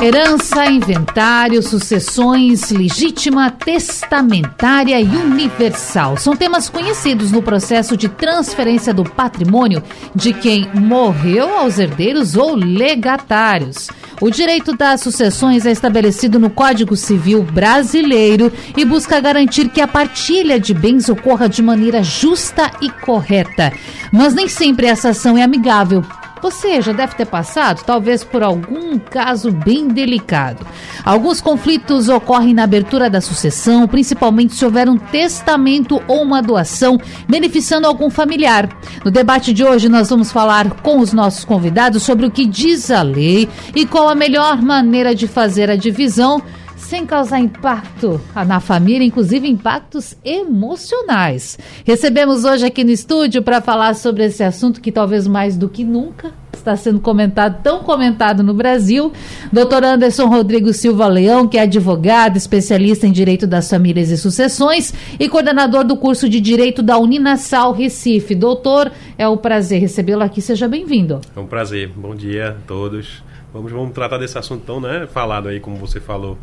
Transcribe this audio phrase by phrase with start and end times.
[0.00, 6.16] Herança, inventário, sucessões, legítima, testamentária e universal.
[6.16, 9.82] São temas conhecidos no processo de transferência do patrimônio
[10.14, 13.88] de quem morreu aos herdeiros ou legatários.
[14.20, 19.88] O direito das sucessões é estabelecido no Código Civil brasileiro e busca garantir que a
[19.88, 23.72] partilha de bens ocorra de maneira justa e correta.
[24.12, 26.04] Mas nem sempre essa ação é amigável.
[26.40, 30.66] Você já deve ter passado, talvez por algum caso bem delicado.
[31.04, 36.98] Alguns conflitos ocorrem na abertura da sucessão, principalmente se houver um testamento ou uma doação
[37.28, 38.68] beneficiando algum familiar.
[39.04, 42.90] No debate de hoje, nós vamos falar com os nossos convidados sobre o que diz
[42.90, 46.42] a lei e qual a melhor maneira de fazer a divisão
[46.88, 51.58] sem causar impacto na família, inclusive impactos emocionais.
[51.84, 55.84] Recebemos hoje aqui no estúdio para falar sobre esse assunto que talvez mais do que
[55.84, 59.12] nunca está sendo comentado, tão comentado no Brasil.
[59.52, 59.84] Dr.
[59.84, 65.28] Anderson Rodrigo Silva Leão, que é advogado, especialista em direito das famílias e sucessões e
[65.28, 68.34] coordenador do curso de direito da Uninasal Recife.
[68.34, 70.40] Doutor, é um prazer recebê-lo aqui.
[70.40, 71.20] Seja bem-vindo.
[71.36, 71.90] É um prazer.
[71.94, 73.22] Bom dia a todos.
[73.52, 76.38] Vamos, vamos tratar desse assunto tão né, falado aí, como você falou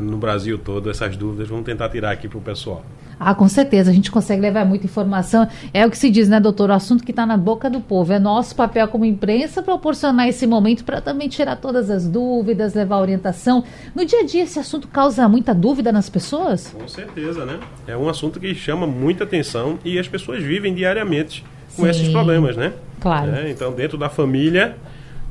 [0.00, 2.84] no Brasil todo, essas dúvidas, vamos tentar tirar aqui para o pessoal.
[3.22, 5.46] Ah, com certeza, a gente consegue levar muita informação.
[5.74, 6.70] É o que se diz, né, doutor?
[6.70, 8.14] O assunto que está na boca do povo.
[8.14, 12.98] É nosso papel como imprensa proporcionar esse momento para também tirar todas as dúvidas, levar
[12.98, 13.62] orientação.
[13.94, 16.68] No dia a dia, esse assunto causa muita dúvida nas pessoas?
[16.68, 17.60] Com certeza, né?
[17.86, 21.44] É um assunto que chama muita atenção e as pessoas vivem diariamente
[21.76, 22.72] com Sim, esses problemas, né?
[23.00, 23.34] Claro.
[23.34, 24.78] É, então, dentro da família,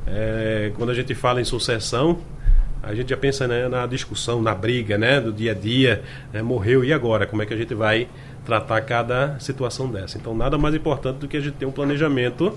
[0.06, 2.18] é, quando a gente fala em sucessão,
[2.82, 6.42] a gente já pensa né, na discussão, na briga, né, do dia a dia, né,
[6.42, 8.08] morreu e agora, como é que a gente vai
[8.44, 10.18] tratar cada situação dessa?
[10.18, 12.56] Então, nada mais importante do que a gente ter um planejamento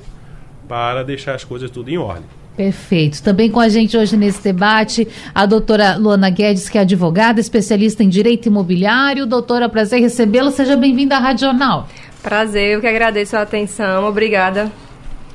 [0.68, 2.26] para deixar as coisas tudo em ordem.
[2.56, 3.22] Perfeito.
[3.24, 8.04] Também com a gente hoje nesse debate, a doutora Luana Guedes, que é advogada, especialista
[8.04, 9.26] em direito imobiliário.
[9.26, 10.52] Doutora, prazer recebê-la.
[10.52, 11.90] Seja bem-vinda à Rádio Jornal.
[12.22, 14.08] Prazer, eu que agradeço a atenção.
[14.08, 14.72] Obrigada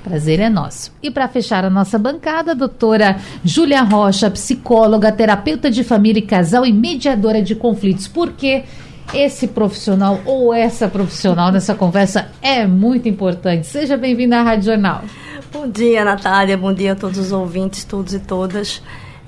[0.09, 0.91] Prazer é nosso.
[1.03, 6.23] E para fechar a nossa bancada, a doutora Júlia Rocha, psicóloga, terapeuta de família e
[6.23, 8.09] casal e mediadora de conflitos.
[8.09, 8.65] Porque
[9.13, 13.67] esse profissional ou essa profissional nessa conversa é muito importante.
[13.67, 15.05] Seja bem-vinda à Rádio Jornal.
[15.53, 16.57] Bom dia, Natália.
[16.57, 18.81] Bom dia a todos os ouvintes, todos e todas.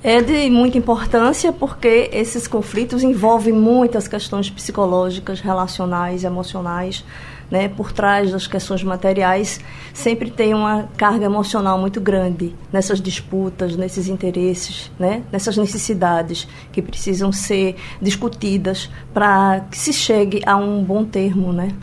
[0.02, 7.04] É de muita importância porque esses conflitos envolvem muitas questões psicológicas, relacionais, emocionais
[7.50, 9.60] né, por trás das questões materiais,
[9.92, 16.80] sempre tem uma carga emocional muito grande nessas disputas, nesses interesses, né, nessas necessidades que
[16.80, 21.74] precisam ser discutidas para que se chegue a um bom termo, né?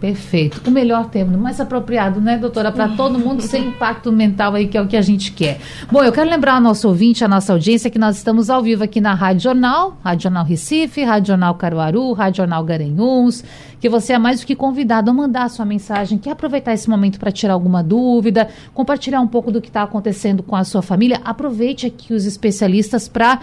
[0.00, 0.60] Perfeito.
[0.66, 2.70] O melhor termo, mais apropriado, né, doutora?
[2.70, 5.58] Para todo mundo sem impacto mental aí, que é o que a gente quer.
[5.90, 8.84] Bom, eu quero lembrar ao nosso ouvinte, a nossa audiência, que nós estamos ao vivo
[8.84, 13.42] aqui na Rádio Jornal, Rádio Jornal Recife, Rádio Jornal Caruaru, Rádio Jornal Garanhuns,
[13.80, 16.90] que você é mais do que convidado a mandar a sua mensagem, quer aproveitar esse
[16.90, 20.82] momento para tirar alguma dúvida, compartilhar um pouco do que está acontecendo com a sua
[20.82, 21.22] família.
[21.24, 23.40] Aproveite aqui os especialistas para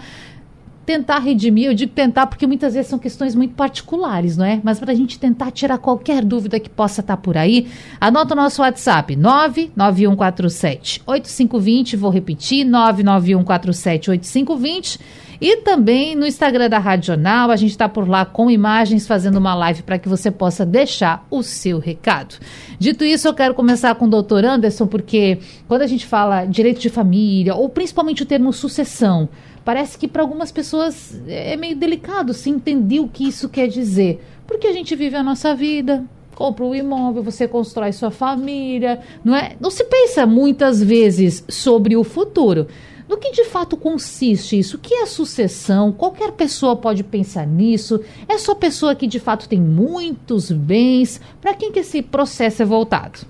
[0.84, 4.60] tentar redimir, eu digo tentar porque muitas vezes são questões muito particulares, não é?
[4.62, 7.68] Mas para a gente tentar tirar qualquer dúvida que possa estar tá por aí,
[8.00, 15.24] anota o nosso WhatsApp, 99147 8520, vou repetir, 99147 8520.
[15.40, 19.36] E também no Instagram da Rádio Jornal, a gente está por lá com imagens, fazendo
[19.36, 22.36] uma live para que você possa deixar o seu recado.
[22.78, 26.80] Dito isso, eu quero começar com o doutor Anderson, porque quando a gente fala direito
[26.80, 29.28] de família, ou principalmente o termo sucessão,
[29.64, 34.22] Parece que para algumas pessoas é meio delicado se entender o que isso quer dizer.
[34.46, 36.04] Porque a gente vive a nossa vida,
[36.34, 39.56] compra um imóvel, você constrói sua família, não é?
[39.58, 42.66] Não se pensa muitas vezes sobre o futuro.
[43.08, 44.76] No que de fato consiste isso?
[44.76, 45.92] O que é sucessão?
[45.92, 48.00] Qualquer pessoa pode pensar nisso?
[48.28, 51.20] É só pessoa que de fato tem muitos bens?
[51.40, 53.20] Para quem que esse processo é voltado?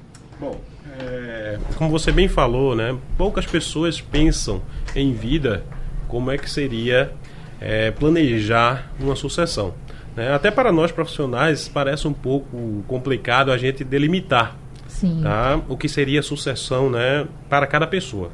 [0.41, 0.57] Bom,
[1.01, 2.97] é, como você bem falou, né?
[3.19, 4.63] Poucas pessoas pensam
[4.95, 5.65] em vida
[6.09, 7.13] como é que seria
[7.61, 9.75] é, planejar uma sucessão.
[10.17, 10.33] Né?
[10.33, 14.57] Até para nós profissionais parece um pouco complicado a gente delimitar
[15.23, 15.61] tá?
[15.69, 18.31] o que seria sucessão né, para cada pessoa.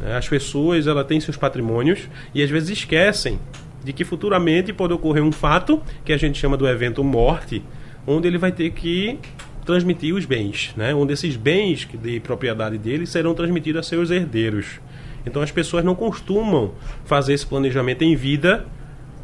[0.00, 0.16] Né?
[0.16, 3.38] As pessoas ela têm seus patrimônios e às vezes esquecem
[3.84, 7.62] de que futuramente pode ocorrer um fato que a gente chama do evento morte,
[8.06, 9.18] onde ele vai ter que
[9.64, 10.94] transmitir os bens, né?
[10.94, 14.80] Um desses bens de propriedade dele serão transmitidos a seus herdeiros.
[15.26, 16.72] Então as pessoas não costumam
[17.04, 18.66] fazer esse planejamento em vida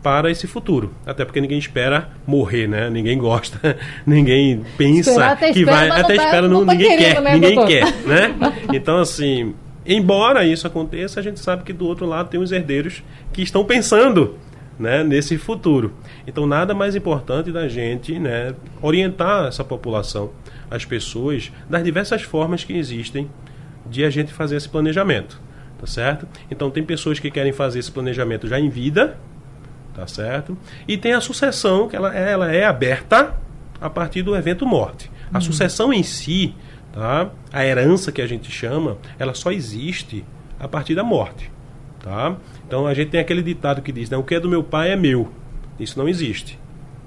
[0.02, 0.94] para esse futuro.
[1.06, 2.88] Até porque ninguém espera morrer, né?
[2.90, 3.76] Ninguém gosta,
[4.06, 5.90] ninguém pensa que espera, vai.
[5.90, 7.68] Até tá, espera, não, tá ninguém querendo, quer, né, ninguém doutor?
[7.68, 8.34] quer, né?
[8.72, 9.54] Então, assim,
[9.84, 13.64] embora isso aconteça, a gente sabe que do outro lado tem os herdeiros que estão
[13.64, 14.36] pensando
[14.78, 15.92] né, nesse futuro.
[16.26, 20.30] Então, nada mais importante da gente né, orientar essa população,
[20.70, 23.28] as pessoas, das diversas formas que existem
[23.90, 25.40] de a gente fazer esse planejamento.
[25.80, 26.28] Tá certo?
[26.50, 29.16] Então, tem pessoas que querem fazer esse planejamento já em vida,
[29.94, 30.56] tá certo?
[30.86, 33.34] E tem a sucessão, que ela, ela é aberta
[33.80, 35.10] a partir do evento morte.
[35.32, 36.54] A sucessão em si,
[36.92, 37.30] tá?
[37.50, 40.22] A herança que a gente chama, ela só existe
[40.58, 41.50] a partir da morte,
[42.00, 42.36] tá?
[42.66, 44.90] Então a gente tem aquele ditado que diz, né, o que é do meu pai
[44.90, 45.30] é meu.
[45.78, 46.58] Isso não existe,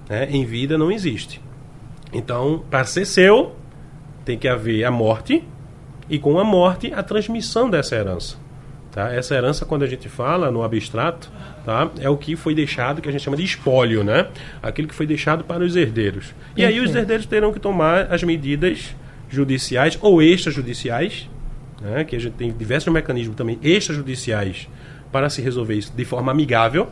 [0.09, 0.27] né?
[0.31, 1.39] Em vida não existe.
[2.11, 3.55] Então, para ser seu,
[4.25, 5.43] tem que haver a morte
[6.09, 8.42] e com a morte a transmissão dessa herança.
[8.93, 9.11] Tá?
[9.11, 11.31] Essa herança, quando a gente fala no abstrato,
[11.65, 11.89] tá?
[11.99, 14.27] é o que foi deixado, que a gente chama de espólio, né?
[14.61, 16.35] aquilo que foi deixado para os herdeiros.
[16.55, 16.97] E aí os Perfeito.
[16.99, 18.95] herdeiros terão que tomar as medidas
[19.27, 21.27] judiciais ou extrajudiciais,
[21.81, 22.03] né?
[22.03, 24.69] que a gente tem diversos mecanismos também extrajudiciais
[25.11, 26.87] para se resolver isso de forma amigável,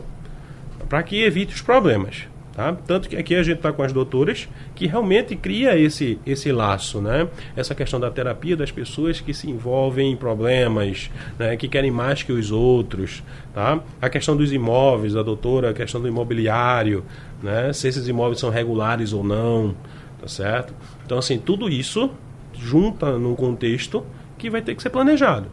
[0.88, 2.31] para que evite os problemas.
[2.52, 2.76] Tá?
[2.86, 7.00] Tanto que aqui a gente está com as doutoras que realmente cria esse, esse laço,
[7.00, 7.26] né?
[7.56, 11.56] Essa questão da terapia das pessoas que se envolvem em problemas, né?
[11.56, 13.22] que querem mais que os outros,
[13.54, 13.80] tá?
[14.02, 17.02] A questão dos imóveis, a doutora, a questão do imobiliário,
[17.42, 17.72] né?
[17.72, 19.74] Se esses imóveis são regulares ou não,
[20.20, 20.74] tá certo?
[21.06, 22.10] Então, assim, tudo isso
[22.52, 24.04] junta num contexto
[24.36, 25.46] que vai ter que ser planejado,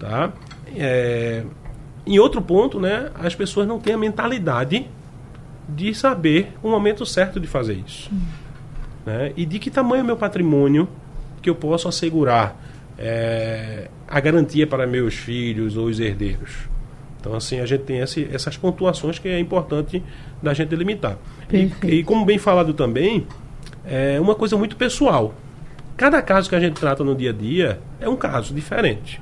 [0.00, 0.32] tá?
[0.76, 1.44] É,
[2.04, 3.10] em outro ponto, né?
[3.14, 4.88] As pessoas não têm a mentalidade
[5.74, 8.10] de saber o momento certo de fazer isso.
[9.04, 9.32] Né?
[9.36, 10.88] E de que tamanho é meu patrimônio
[11.40, 12.56] que eu posso assegurar
[12.98, 16.68] é, a garantia para meus filhos ou os herdeiros.
[17.20, 20.02] Então, assim, a gente tem esse, essas pontuações que é importante
[20.42, 21.18] da gente delimitar.
[21.52, 23.26] E, e como bem falado também,
[23.84, 25.34] é uma coisa muito pessoal.
[25.96, 29.20] Cada caso que a gente trata no dia a dia é um caso diferente.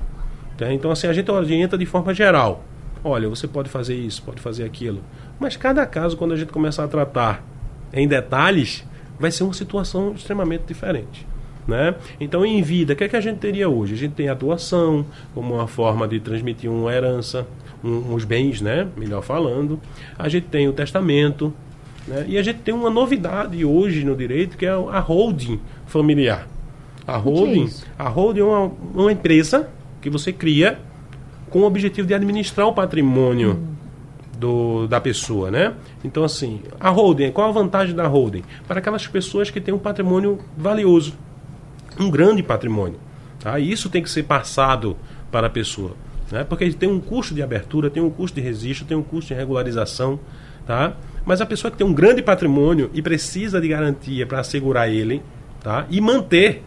[0.56, 0.72] tá?
[0.72, 2.64] Então, assim, a gente orienta de forma geral.
[3.02, 5.02] Olha, você pode fazer isso, pode fazer aquilo.
[5.38, 7.44] Mas cada caso, quando a gente começar a tratar
[7.92, 8.84] em detalhes,
[9.18, 11.26] vai ser uma situação extremamente diferente.
[11.66, 11.94] Né?
[12.18, 13.94] Então, em vida, o que, é que a gente teria hoje?
[13.94, 15.04] A gente tem a doação
[15.34, 17.46] como uma forma de transmitir uma herança,
[17.84, 18.88] um, uns bens, né?
[18.96, 19.78] melhor falando.
[20.18, 21.52] A gente tem o testamento.
[22.06, 22.24] Né?
[22.26, 26.48] E a gente tem uma novidade hoje no direito, que é a holding familiar.
[27.06, 27.86] A é holding, isso?
[27.98, 29.68] a holding é uma, uma empresa
[30.00, 30.78] que você cria
[31.50, 33.77] com o objetivo de administrar o patrimônio
[34.38, 35.74] do, da pessoa, né?
[36.04, 38.44] Então, assim, a holding, qual a vantagem da holding?
[38.66, 41.14] Para aquelas pessoas que têm um patrimônio valioso,
[41.98, 42.98] um grande patrimônio.
[43.40, 43.58] Tá?
[43.58, 44.96] E isso tem que ser passado
[45.30, 45.92] para a pessoa.
[46.30, 46.44] Né?
[46.44, 49.34] Porque tem um custo de abertura, tem um custo de registro, tem um custo de
[49.34, 50.20] regularização.
[50.66, 50.94] Tá?
[51.24, 55.22] Mas a pessoa que tem um grande patrimônio e precisa de garantia para assegurar ele
[55.60, 55.86] tá?
[55.90, 56.62] e manter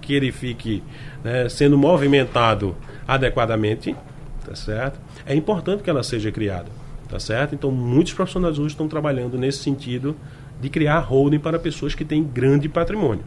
[0.00, 0.82] que ele fique
[1.22, 2.76] né, sendo movimentado
[3.08, 3.96] adequadamente,
[4.44, 5.00] tá certo?
[5.26, 6.66] É importante que ela seja criada,
[7.08, 7.54] tá certo?
[7.54, 10.16] Então, muitos profissionais hoje estão trabalhando nesse sentido
[10.60, 13.24] de criar holding para pessoas que têm grande patrimônio.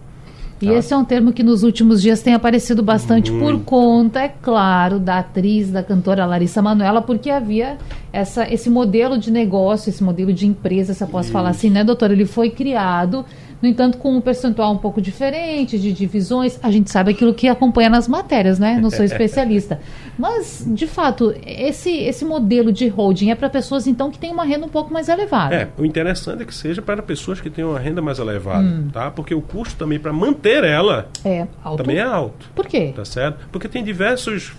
[0.60, 0.74] E Tá.
[0.74, 3.66] esse é um termo que nos últimos dias tem aparecido bastante por Muito.
[3.66, 7.78] conta, é claro, da atriz, da cantora Larissa Manoela, porque havia
[8.12, 11.84] essa, esse modelo de negócio, esse modelo de empresa, se eu posso falar assim, né,
[11.84, 12.14] doutora?
[12.14, 13.24] Ele foi criado,
[13.62, 16.60] no entanto, com um percentual um pouco diferente de divisões.
[16.62, 18.80] A gente sabe aquilo que acompanha nas matérias, né?
[18.82, 19.80] Não sou especialista.
[20.18, 24.44] Mas, de fato, esse, esse modelo de holding é para pessoas, então, que têm uma
[24.44, 25.56] renda um pouco mais elevada.
[25.56, 29.10] É, o interessante é que seja para pessoas que têm uma renda mais elevada, tá?
[29.12, 31.82] Porque o custo também para manter ela É, alto.
[31.84, 32.50] também é alto.
[32.56, 32.94] Por quê?
[32.96, 33.48] Tá certo?
[33.52, 34.54] Porque tem diversos,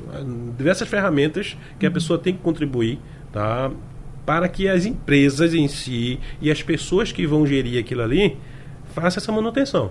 [0.57, 2.99] diversas ferramentas que a pessoa tem que contribuir,
[3.33, 3.71] tá?
[4.27, 8.37] Para que as empresas em si e as pessoas que vão gerir aquilo ali
[8.89, 9.91] façam essa manutenção.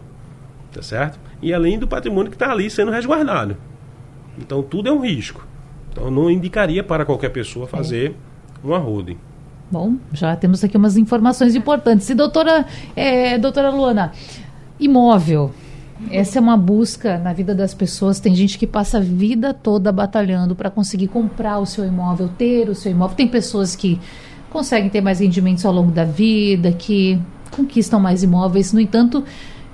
[0.72, 1.20] Tá certo?
[1.42, 3.58] E além do patrimônio que está ali sendo resguardado.
[4.38, 5.46] Então tudo é um risco.
[5.92, 8.16] Então não indicaria para qualquer pessoa fazer
[8.64, 9.18] uma holding.
[9.70, 12.10] Bom, já temos aqui umas informações importantes.
[12.10, 14.12] E doutora, é, doutora Luana,
[14.80, 15.52] imóvel.
[16.12, 18.20] Essa é uma busca na vida das pessoas.
[18.20, 22.70] Tem gente que passa a vida toda batalhando para conseguir comprar o seu imóvel, ter
[22.70, 23.16] o seu imóvel.
[23.16, 24.00] Tem pessoas que
[24.50, 27.20] conseguem ter mais rendimentos ao longo da vida, que
[27.58, 28.72] conquistam mais imóveis.
[28.72, 29.24] No entanto,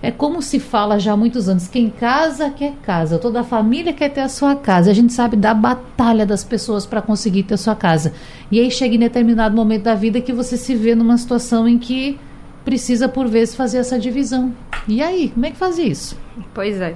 [0.02, 3.94] é como se fala já há muitos anos: quem casa quer casa, toda a família
[3.94, 4.92] quer ter a sua casa.
[4.92, 8.13] A gente sabe da batalha das pessoas para conseguir ter a sua casa.
[8.52, 11.78] E aí chega em determinado momento da vida que você se vê numa situação em
[11.78, 12.20] que
[12.66, 14.54] precisa, por vezes, fazer essa divisão.
[14.88, 16.18] E aí, como é que faz isso?
[16.54, 16.96] Pois é.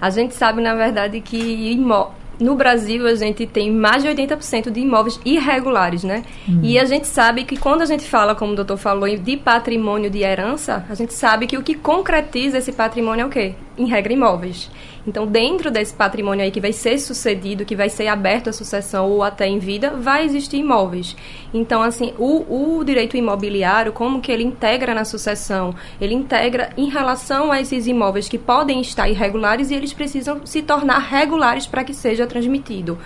[0.00, 2.10] A gente sabe, na verdade, que imó
[2.42, 6.24] no Brasil a gente tem mais de 80% de imóveis irregulares, né?
[6.62, 10.10] E a gente sabe que quando a gente fala, como o doutor falou, de patrimônio
[10.10, 13.54] de herança, a gente sabe que o que concretiza esse patrimônio é o quê?
[13.78, 14.70] Em regra, imóveis.
[15.06, 19.10] Então, dentro desse patrimônio aí que vai ser sucedido, que vai ser aberto à sucessão
[19.10, 21.16] ou até em vida, vai existir imóveis.
[21.52, 25.74] Então, assim, o, o direito imobiliário, como que ele integra na sucessão?
[26.00, 30.62] Ele integra em relação a esses imóveis que podem estar irregulares e eles precisam se
[30.62, 32.98] tornar regulares para que seja transmitido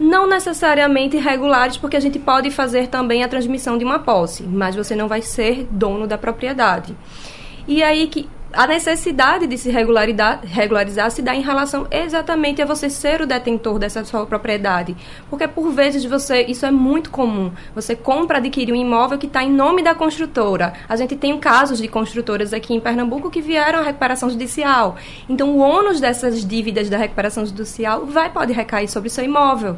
[0.00, 4.76] não necessariamente regulares, porque a gente pode fazer também a transmissão de uma posse, mas
[4.76, 6.94] você não vai ser dono da propriedade.
[7.66, 12.88] E aí que a necessidade de se regularizar se dá em relação exatamente a você
[12.88, 14.96] ser o detentor dessa sua propriedade.
[15.28, 17.52] Porque por vezes você, isso é muito comum.
[17.74, 20.72] Você compra, adquire um imóvel que está em nome da construtora.
[20.88, 24.96] A gente tem casos de construtoras aqui em Pernambuco que vieram à recuperação judicial.
[25.28, 29.76] Então o ônus dessas dívidas da recuperação judicial vai pode recair sobre o seu imóvel.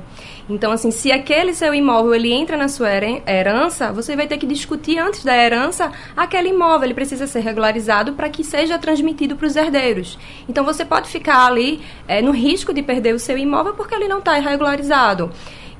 [0.48, 4.46] Então, assim, se aquele seu imóvel ele entra na sua herança, você vai ter que
[4.46, 6.86] discutir antes da herança aquele imóvel.
[6.86, 10.19] Ele precisa ser regularizado para que seja transmitido para os herdeiros.
[10.49, 14.09] Então, você pode ficar ali é, no risco de perder o seu imóvel porque ele
[14.09, 15.31] não está regularizado.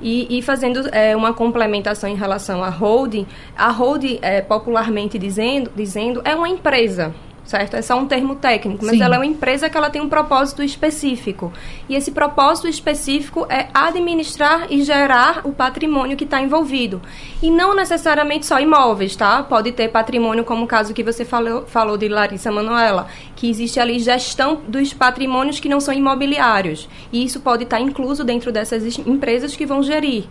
[0.01, 5.71] E, e, fazendo é, uma complementação em relação à holding, a holding, é, popularmente dizendo,
[5.75, 7.13] dizendo, é uma empresa
[7.51, 7.75] certo?
[7.75, 9.03] É só um termo técnico, mas Sim.
[9.03, 11.51] ela é uma empresa que ela tem um propósito específico.
[11.89, 17.01] E esse propósito específico é administrar e gerar o patrimônio que está envolvido.
[17.43, 19.43] E não necessariamente só imóveis, tá?
[19.43, 23.79] Pode ter patrimônio, como o caso que você falou, falou de Larissa Manoela, que existe
[23.79, 26.87] ali gestão dos patrimônios que não são imobiliários.
[27.11, 30.25] E isso pode estar tá incluso dentro dessas empresas que vão gerir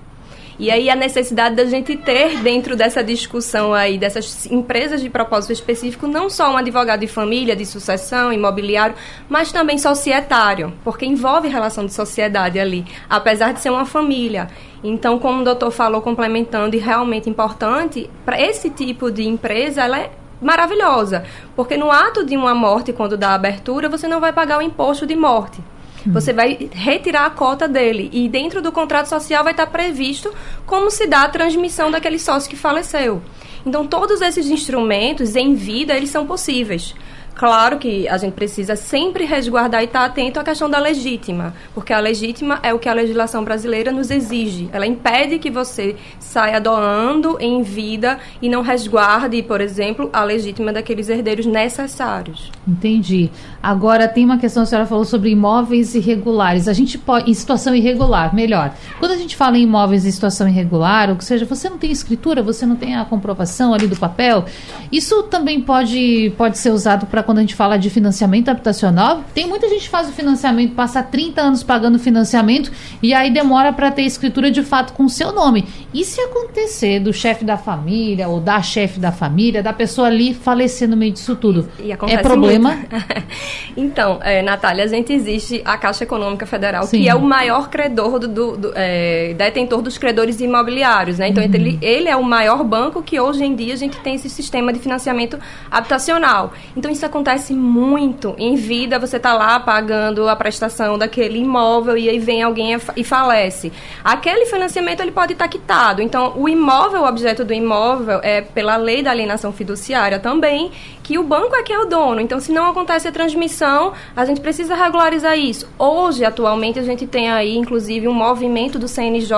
[0.60, 5.54] e aí a necessidade da gente ter dentro dessa discussão aí, dessas empresas de propósito
[5.54, 8.94] específico, não só um advogado de família, de sucessão, imobiliário,
[9.26, 14.50] mas também societário, porque envolve relação de sociedade ali, apesar de ser uma família.
[14.84, 19.98] Então, como o doutor falou, complementando, e realmente importante, para esse tipo de empresa, ela
[19.98, 20.10] é
[20.42, 21.24] maravilhosa,
[21.56, 25.06] porque no ato de uma morte, quando dá abertura, você não vai pagar o imposto
[25.06, 25.58] de morte.
[26.06, 30.32] Você vai retirar a cota dele e dentro do contrato social vai estar previsto
[30.66, 33.22] como se dá a transmissão daquele sócio que faleceu.
[33.64, 36.94] Então, todos esses instrumentos em vida, eles são possíveis.
[37.34, 41.92] Claro que a gente precisa sempre resguardar e estar atento à questão da legítima, porque
[41.92, 44.68] a legítima é o que a legislação brasileira nos exige.
[44.72, 50.72] Ela impede que você saia doando em vida e não resguarde, por exemplo, a legítima
[50.72, 52.50] daqueles herdeiros necessários.
[52.68, 53.30] Entendi.
[53.62, 56.68] Agora tem uma questão, a senhora falou sobre imóveis irregulares.
[56.68, 58.74] A gente pode, em situação irregular, melhor.
[58.98, 62.42] Quando a gente fala em imóveis em situação irregular, ou seja, você não tem escritura,
[62.42, 64.44] você não tem a comprovação ali do papel,
[64.92, 69.46] isso também pode, pode ser usado para quando a gente fala de financiamento habitacional, tem
[69.46, 72.70] muita gente que faz o financiamento, passa 30 anos pagando financiamento
[73.02, 75.66] e aí demora para ter escritura de fato com o seu nome.
[75.92, 80.34] E se acontecer do chefe da família ou da chefe da família, da pessoa ali
[80.34, 82.78] falecer no meio disso tudo, e, e é problema?
[83.76, 87.02] então, é, Natália, a gente existe a Caixa Econômica Federal, Sim.
[87.02, 91.28] que é o maior credor do, do, do é, detentor dos credores imobiliários, né?
[91.28, 91.50] Então, uhum.
[91.52, 94.72] ele, ele é o maior banco que hoje em dia a gente tem esse sistema
[94.72, 95.38] de financiamento
[95.70, 96.52] habitacional.
[96.76, 98.34] Então, isso acontece acontece muito.
[98.38, 103.04] Em vida, você está lá pagando a prestação daquele imóvel e aí vem alguém e
[103.04, 103.72] falece.
[104.02, 106.00] Aquele financiamento ele pode estar tá quitado.
[106.00, 110.70] Então, o imóvel, o objeto do imóvel, é pela lei da alienação fiduciária também,
[111.10, 112.20] que o banco é que é o dono.
[112.20, 115.68] Então, se não acontece a transmissão, a gente precisa regularizar isso.
[115.76, 119.34] Hoje, atualmente, a gente tem aí, inclusive, um movimento do CNJ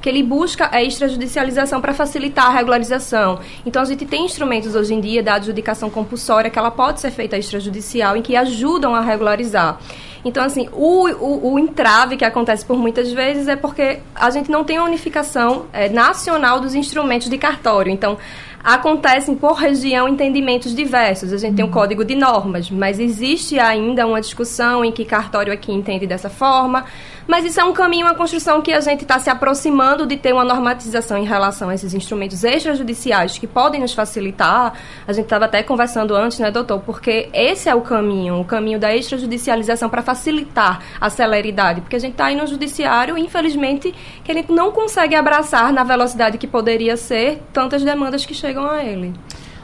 [0.00, 3.40] que ele busca a extrajudicialização para facilitar a regularização.
[3.66, 7.10] Então, a gente tem instrumentos hoje em dia da adjudicação compulsória que ela pode ser
[7.10, 9.80] feita extrajudicial em que ajudam a regularizar.
[10.24, 14.50] Então, assim, o, o, o, entrave que acontece por muitas vezes é porque a gente
[14.50, 17.90] não tem a unificação é, nacional dos instrumentos de cartório.
[17.90, 18.18] Então,
[18.62, 21.32] acontecem por região entendimentos diversos.
[21.32, 25.52] A gente tem um código de normas, mas existe ainda uma discussão em que cartório
[25.52, 26.84] aqui entende dessa forma.
[27.28, 30.32] Mas isso é um caminho, uma construção que a gente está se aproximando de ter
[30.32, 34.72] uma normatização em relação a esses instrumentos extrajudiciais que podem nos facilitar.
[35.06, 36.80] A gente estava até conversando antes, né, doutor?
[36.80, 41.82] Porque esse é o caminho, o caminho da extrajudicialização para facilitar a celeridade.
[41.82, 43.94] Porque a gente está aí no judiciário, infelizmente,
[44.24, 48.82] que gente não consegue abraçar na velocidade que poderia ser tantas demandas que chegam a
[48.82, 49.12] ele.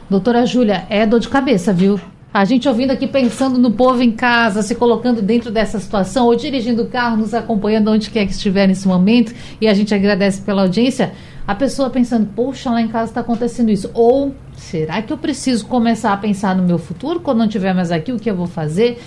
[0.09, 1.99] Doutora Júlia, é dor de cabeça, viu?
[2.35, 6.35] A gente ouvindo aqui, pensando no povo em casa, se colocando dentro dessa situação, ou
[6.35, 10.41] dirigindo o carro, nos acompanhando onde quer que estiver nesse momento, e a gente agradece
[10.41, 11.13] pela audiência.
[11.47, 13.89] A pessoa pensando, poxa, lá em casa está acontecendo isso.
[13.93, 17.89] Ou será que eu preciso começar a pensar no meu futuro quando não estiver mais
[17.89, 19.01] aqui, o que eu vou fazer?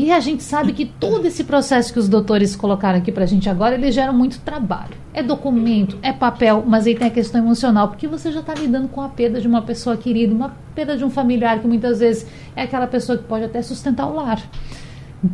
[0.00, 3.26] E a gente sabe que todo esse processo que os doutores colocaram aqui para a
[3.26, 4.94] gente agora, ele gera muito trabalho.
[5.12, 8.86] É documento, é papel, mas aí tem a questão emocional, porque você já está lidando
[8.86, 12.24] com a perda de uma pessoa querida, uma perda de um familiar que muitas vezes
[12.54, 14.40] é aquela pessoa que pode até sustentar o lar.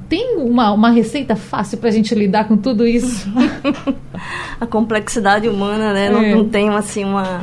[0.09, 3.30] Tem uma, uma receita fácil para a gente lidar com tudo isso?
[4.59, 6.06] a complexidade humana, né?
[6.06, 6.11] É.
[6.11, 7.42] Não, não tem assim uma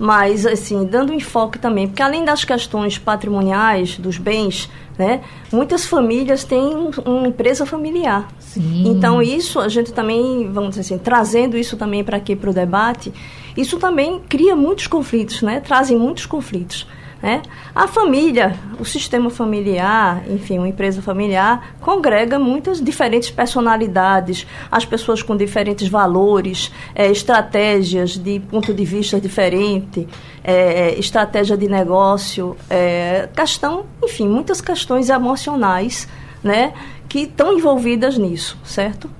[0.00, 6.44] mas assim dando enfoque também, porque além das questões patrimoniais dos bens, né, muitas famílias
[6.44, 6.74] têm
[7.06, 8.28] uma empresa familiar.
[8.38, 8.84] Sim.
[8.86, 12.52] Então isso a gente também, vamos dizer assim, trazendo isso também para aqui para o
[12.52, 13.10] debate,
[13.56, 16.86] isso também cria muitos conflitos, né, trazem muitos conflitos.
[17.22, 17.42] Né?
[17.74, 25.22] A família, o sistema familiar, enfim, uma empresa familiar, congrega muitas diferentes personalidades, as pessoas
[25.22, 30.08] com diferentes valores, é, estratégias de ponto de vista diferente,
[30.42, 36.08] é, estratégia de negócio, é, questão, enfim, muitas questões emocionais
[36.42, 36.72] né,
[37.06, 39.10] que estão envolvidas nisso, certo?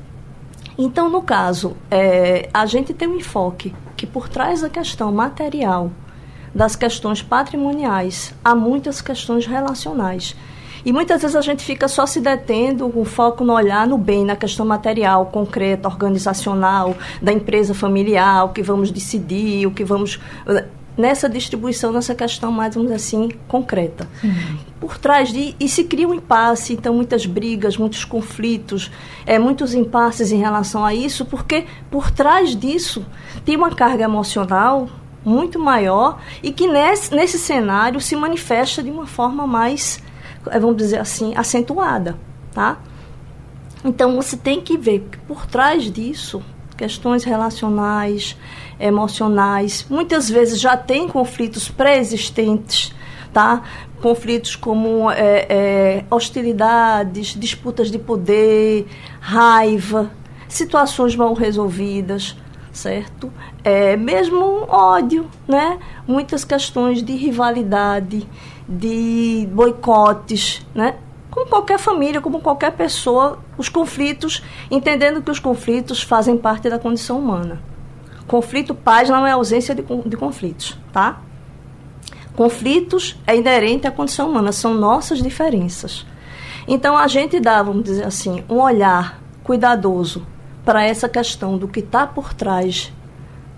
[0.78, 5.90] Então, no caso, é, a gente tem um enfoque que por trás da questão material,
[6.54, 10.34] das questões patrimoniais, há muitas questões relacionais.
[10.84, 14.24] E muitas vezes a gente fica só se detendo com foco no olhar no bem,
[14.24, 20.18] na questão material, concreta, organizacional, da empresa familiar, o que vamos decidir, o que vamos.
[20.96, 24.08] Nessa distribuição, nessa questão mais, vamos dizer assim, concreta.
[24.22, 24.58] Uhum.
[24.80, 25.54] Por trás de.
[25.58, 28.90] E se cria um impasse, então, muitas brigas, muitos conflitos,
[29.24, 33.04] é, muitos impasses em relação a isso, porque por trás disso
[33.44, 34.88] tem uma carga emocional
[35.24, 40.02] muito maior e que nesse, nesse cenário se manifesta de uma forma mais,
[40.50, 42.18] eh, vamos dizer assim, acentuada,
[42.52, 42.78] tá?
[43.84, 46.42] Então você tem que ver que por trás disso,
[46.76, 48.36] questões relacionais,
[48.78, 52.94] emocionais, muitas vezes já tem conflitos pré-existentes,
[53.32, 53.62] tá?
[54.00, 58.86] Conflitos como é, é, hostilidades, disputas de poder,
[59.20, 60.10] raiva,
[60.48, 62.36] situações mal resolvidas,
[62.72, 63.32] certo?
[63.64, 65.78] É, mesmo ódio, né?
[66.06, 68.26] Muitas questões de rivalidade,
[68.68, 70.96] de boicotes, né?
[71.30, 76.78] Como qualquer família, como qualquer pessoa, os conflitos, entendendo que os conflitos fazem parte da
[76.78, 77.60] condição humana.
[78.26, 81.20] Conflito paz não é ausência de, de conflitos, tá?
[82.34, 86.06] Conflitos é inerente à condição humana, são nossas diferenças.
[86.66, 90.26] Então a gente dá, vamos dizer assim, um olhar cuidadoso
[90.64, 92.92] para essa questão do que está por trás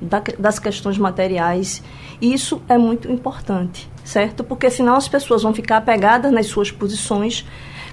[0.00, 1.82] da, das questões materiais.
[2.20, 4.44] Isso é muito importante, certo?
[4.44, 7.46] Porque senão as pessoas vão ficar apegadas nas suas posições.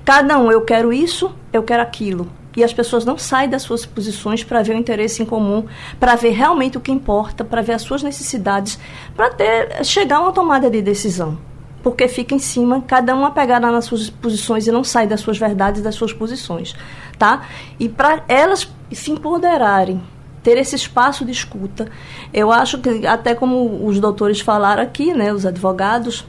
[0.03, 2.29] Cada um, eu quero isso, eu quero aquilo.
[2.57, 5.65] E as pessoas não saem das suas posições para ver o interesse em comum,
[5.99, 8.79] para ver realmente o que importa, para ver as suas necessidades,
[9.15, 11.48] para chegar a uma tomada de decisão
[11.81, 15.37] porque fica em cima, cada um apegado nas suas posições e não sai das suas
[15.37, 16.75] verdades, das suas posições,
[17.17, 17.43] tá?
[17.79, 20.01] E para elas se empoderarem,
[20.43, 21.89] ter esse espaço de escuta,
[22.33, 26.25] eu acho que até como os doutores falaram aqui, né, os advogados,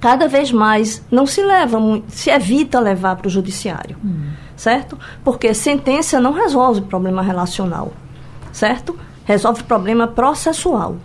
[0.00, 4.30] cada vez mais não se leva, se evita levar para o judiciário, hum.
[4.54, 4.98] certo?
[5.24, 7.92] Porque sentença não resolve problema relacional,
[8.52, 8.98] certo?
[9.24, 10.96] Resolve problema processual.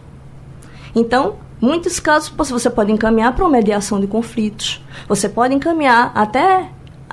[0.93, 4.83] Então, Muitos casos você pode encaminhar para uma mediação de conflitos.
[5.07, 6.69] Você pode encaminhar até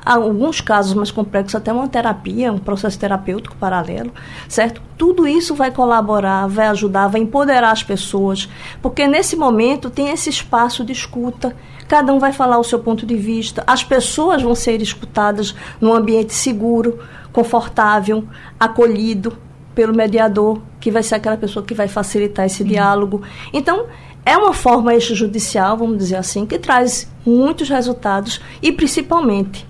[0.06, 4.12] alguns casos mais complexos até uma terapia, um processo terapêutico paralelo,
[4.48, 4.80] certo?
[4.96, 8.48] Tudo isso vai colaborar, vai ajudar, vai empoderar as pessoas,
[8.80, 11.56] porque nesse momento tem esse espaço de escuta,
[11.88, 15.92] cada um vai falar o seu ponto de vista, as pessoas vão ser escutadas num
[15.92, 17.00] ambiente seguro,
[17.32, 18.24] confortável,
[18.60, 19.36] acolhido
[19.74, 22.68] pelo mediador, que vai ser aquela pessoa que vai facilitar esse uhum.
[22.68, 23.22] diálogo.
[23.52, 23.86] Então,
[24.26, 29.64] é uma forma extrajudicial, vamos dizer assim, que traz muitos resultados e, principalmente,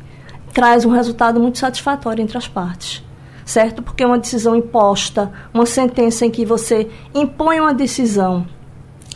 [0.54, 3.04] traz um resultado muito satisfatório entre as partes.
[3.44, 3.82] Certo?
[3.82, 8.46] Porque é uma decisão imposta, uma sentença em que você impõe uma decisão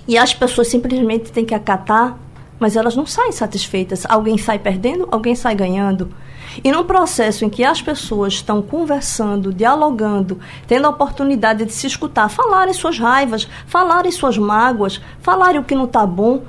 [0.06, 2.18] e as pessoas simplesmente têm que acatar,
[2.58, 4.04] mas elas não saem satisfeitas.
[4.08, 6.12] Alguém sai perdendo, alguém sai ganhando.
[6.62, 11.86] E num processo em que as pessoas estão conversando, dialogando, tendo a oportunidade de se
[11.86, 16.42] escutar, falarem suas raivas, falarem suas mágoas, falarem o que não está bom,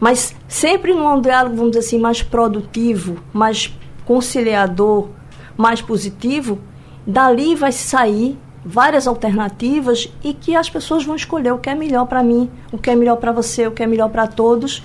[0.00, 3.72] mas sempre num diálogo, vamos dizer assim, mais produtivo, mais
[4.04, 5.08] conciliador,
[5.56, 6.58] mais positivo,
[7.06, 12.06] dali vai sair várias alternativas e que as pessoas vão escolher o que é melhor
[12.06, 14.82] para mim, o que é melhor para você, o que é melhor para todos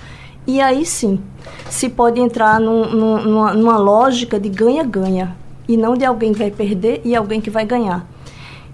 [0.48, 1.20] E aí sim,
[1.68, 5.36] se pode entrar num, num, numa, numa lógica de ganha-ganha,
[5.68, 8.08] e não de alguém que vai perder e alguém que vai ganhar.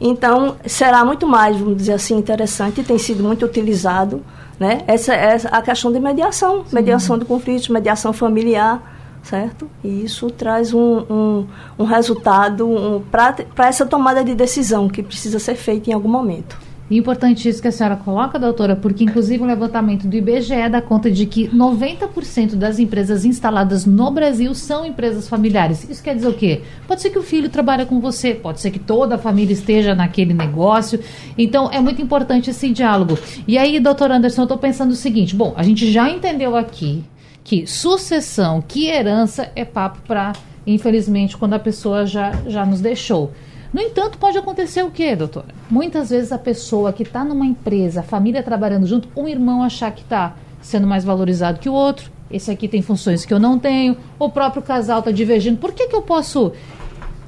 [0.01, 4.23] Então, será muito mais, vamos dizer assim, interessante, tem sido muito utilizado,
[4.59, 4.83] né?
[4.87, 6.77] Essa é a questão de mediação, Sim.
[6.77, 9.69] mediação de conflitos, mediação familiar, certo?
[9.83, 15.41] E isso traz um, um, um resultado um, para essa tomada de decisão que precisa
[15.41, 16.57] ser feita em algum momento.
[16.91, 21.11] Importante isso que a senhora coloca, doutora, porque inclusive um levantamento do IBGE dá conta
[21.11, 25.89] de que 90% das empresas instaladas no Brasil são empresas familiares.
[25.89, 26.61] Isso quer dizer o quê?
[26.87, 29.95] Pode ser que o filho trabalhe com você, pode ser que toda a família esteja
[29.95, 31.01] naquele negócio.
[31.39, 33.19] Então é muito importante esse diálogo.
[33.49, 37.03] E aí, doutor Anderson, eu estou pensando o seguinte: bom, a gente já entendeu aqui
[37.43, 40.33] que sucessão, que herança é papo para,
[40.67, 43.33] infelizmente, quando a pessoa já, já nos deixou.
[43.75, 45.49] No entanto, pode acontecer o quê, doutora?
[45.69, 49.91] Muitas vezes a pessoa que está numa empresa, a família trabalhando junto, um irmão achar
[49.91, 53.59] que está sendo mais valorizado que o outro, esse aqui tem funções que eu não
[53.59, 55.59] tenho, o próprio casal está divergindo.
[55.59, 56.53] Por que, que eu posso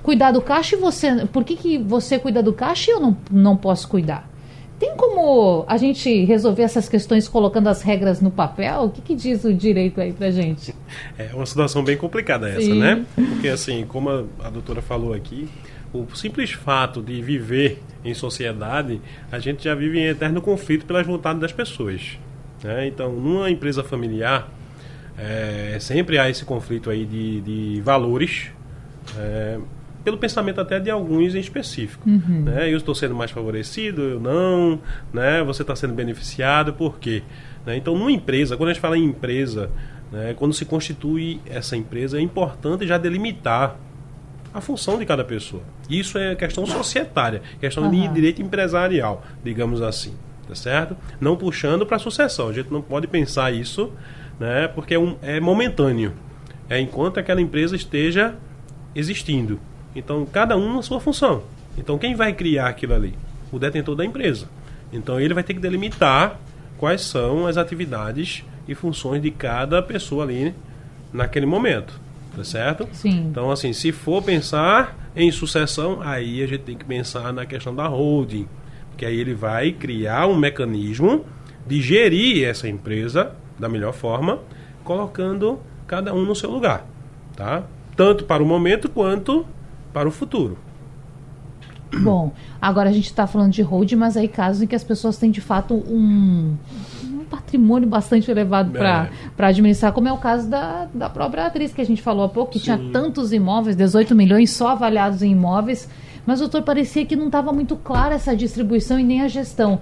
[0.04, 1.26] cuidar do caixa e você.
[1.26, 4.30] Por que, que você cuida do caixa e eu não, não posso cuidar?
[4.78, 8.82] Tem como a gente resolver essas questões colocando as regras no papel?
[8.82, 10.72] O que, que diz o direito aí pra gente?
[11.18, 12.78] É uma situação bem complicada essa, Sim.
[12.78, 13.04] né?
[13.16, 15.48] Porque assim, como a, a doutora falou aqui,
[16.02, 21.06] o simples fato de viver em sociedade, a gente já vive em eterno conflito pelas
[21.06, 22.18] vontades das pessoas.
[22.62, 22.86] Né?
[22.86, 24.48] Então, numa empresa familiar,
[25.18, 28.50] é, sempre há esse conflito aí de, de valores,
[29.18, 29.58] é,
[30.04, 32.08] pelo pensamento até de alguns em específico.
[32.08, 32.42] Uhum.
[32.42, 32.72] Né?
[32.72, 34.80] Eu estou sendo mais favorecido, eu não,
[35.12, 35.42] né?
[35.42, 37.22] você está sendo beneficiado, por quê?
[37.64, 37.76] Né?
[37.76, 39.70] Então, numa empresa, quando a gente fala em empresa,
[40.10, 43.76] né, quando se constitui essa empresa, é importante já delimitar
[44.56, 45.62] a função de cada pessoa.
[45.88, 47.90] Isso é questão societária, questão uhum.
[47.90, 50.14] de direito empresarial, digamos assim,
[50.48, 50.96] tá certo?
[51.20, 52.48] Não puxando para a sucessão.
[52.48, 53.92] A gente não pode pensar isso,
[54.40, 54.66] né?
[54.68, 56.14] Porque é, um, é momentâneo.
[56.70, 58.34] É enquanto aquela empresa esteja
[58.94, 59.60] existindo.
[59.94, 61.42] Então, cada um na sua função.
[61.76, 63.14] Então, quem vai criar aquilo ali?
[63.52, 64.48] O detentor da empresa.
[64.90, 66.40] Então, ele vai ter que delimitar
[66.78, 70.54] quais são as atividades e funções de cada pessoa ali
[71.12, 72.05] naquele momento
[72.36, 72.86] tá certo?
[72.92, 73.28] Sim.
[73.30, 77.74] Então, assim, se for pensar em sucessão, aí a gente tem que pensar na questão
[77.74, 78.46] da holding,
[78.94, 81.24] que aí ele vai criar um mecanismo
[81.66, 84.40] de gerir essa empresa da melhor forma,
[84.84, 86.86] colocando cada um no seu lugar,
[87.34, 87.64] tá?
[87.96, 89.46] Tanto para o momento quanto
[89.90, 90.58] para o futuro.
[92.02, 95.16] Bom, agora a gente está falando de hold, mas aí casos em que as pessoas
[95.16, 96.56] têm de fato um
[97.30, 99.44] patrimônio bastante elevado para é.
[99.44, 102.52] administrar, como é o caso da, da própria atriz que a gente falou há pouco,
[102.52, 102.64] que Sim.
[102.64, 105.88] tinha tantos imóveis, 18 milhões só avaliados em imóveis,
[106.24, 109.80] mas doutor parecia que não estava muito clara essa distribuição e nem a gestão.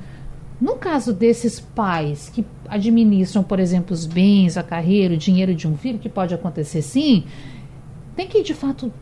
[0.60, 5.66] No caso desses pais que administram, por exemplo, os bens, a carreira, o dinheiro de
[5.66, 7.24] um filho, que pode acontecer sim,
[8.14, 8.92] tem que de fato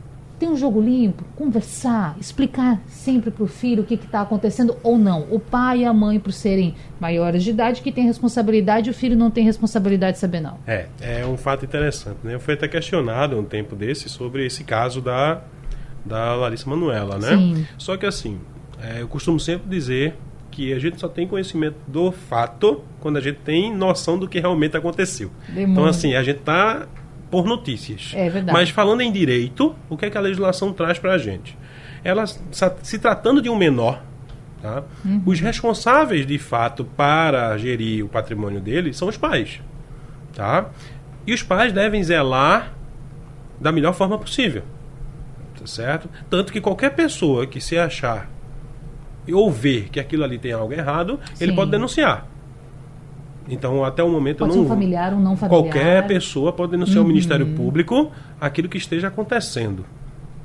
[0.42, 4.98] ter um jogo limpo, conversar, explicar sempre para o filho o que está acontecendo ou
[4.98, 5.28] não.
[5.30, 9.16] O pai e a mãe, por serem maiores de idade, que tem responsabilidade, o filho
[9.16, 10.58] não tem responsabilidade de saber não.
[10.66, 12.16] É, é um fato interessante.
[12.24, 12.34] Né?
[12.34, 15.42] Eu fui até questionado um tempo desse sobre esse caso da,
[16.04, 17.36] da Larissa Manuela, né?
[17.36, 17.66] Sim.
[17.78, 18.40] Só que assim,
[18.82, 20.16] é, eu costumo sempre dizer
[20.50, 24.40] que a gente só tem conhecimento do fato quando a gente tem noção do que
[24.40, 25.30] realmente aconteceu.
[25.46, 25.70] Demônio.
[25.70, 26.88] Então, assim, a gente está
[27.32, 28.12] por notícias.
[28.14, 28.52] É verdade.
[28.52, 31.56] Mas falando em direito, o que é que a legislação traz para a gente?
[32.04, 34.02] Ela, se tratando de um menor,
[34.60, 34.82] tá?
[35.02, 35.22] Uhum.
[35.24, 39.62] os responsáveis de fato para gerir o patrimônio dele são os pais.
[40.34, 40.68] Tá?
[41.26, 42.74] E os pais devem zelar
[43.58, 44.62] da melhor forma possível.
[45.58, 46.10] Tá certo?
[46.28, 48.28] Tanto que qualquer pessoa que se achar
[49.32, 51.44] ou ver que aquilo ali tem algo errado, Sim.
[51.44, 52.26] ele pode denunciar.
[53.48, 54.64] Então, até o momento pode não.
[54.64, 55.62] Um familiar, um não familiar.
[55.62, 57.02] Qualquer pessoa pode denunciar uhum.
[57.02, 59.84] ao Ministério Público aquilo que esteja acontecendo.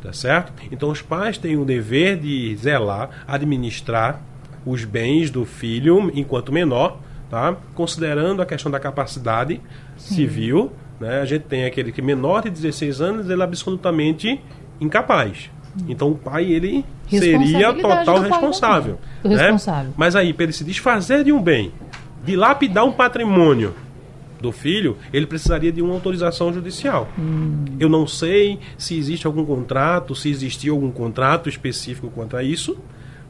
[0.01, 0.53] Tá certo?
[0.71, 4.21] Então, os pais têm o dever de zelar, administrar
[4.65, 7.55] os bens do filho enquanto menor, tá?
[7.73, 9.61] considerando a questão da capacidade
[9.97, 10.15] Sim.
[10.15, 10.71] civil.
[10.99, 11.21] Né?
[11.21, 14.39] A gente tem aquele que menor de 16 anos, ele é absolutamente
[14.79, 15.49] incapaz.
[15.87, 19.35] Então o pai ele seria total responsável, né?
[19.35, 19.93] responsável.
[19.95, 21.71] Mas aí para ele se desfazer de um bem
[22.23, 23.73] dilapidar um patrimônio
[24.39, 27.09] do filho, ele precisaria de uma autorização judicial.
[27.17, 27.65] Hum.
[27.79, 32.77] Eu não sei se existe algum contrato, se existiu algum contrato específico quanto a isso,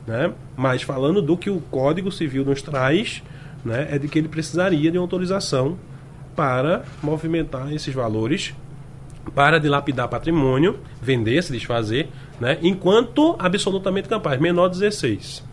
[0.05, 0.33] né?
[0.55, 3.23] mas falando do que o Código Civil nos traz,
[3.63, 3.87] né?
[3.91, 5.77] é de que ele precisaria de uma autorização
[6.35, 8.53] para movimentar esses valores,
[9.33, 12.57] para dilapidar patrimônio, vender, se desfazer, né?
[12.61, 15.43] enquanto absolutamente capaz, menor 16.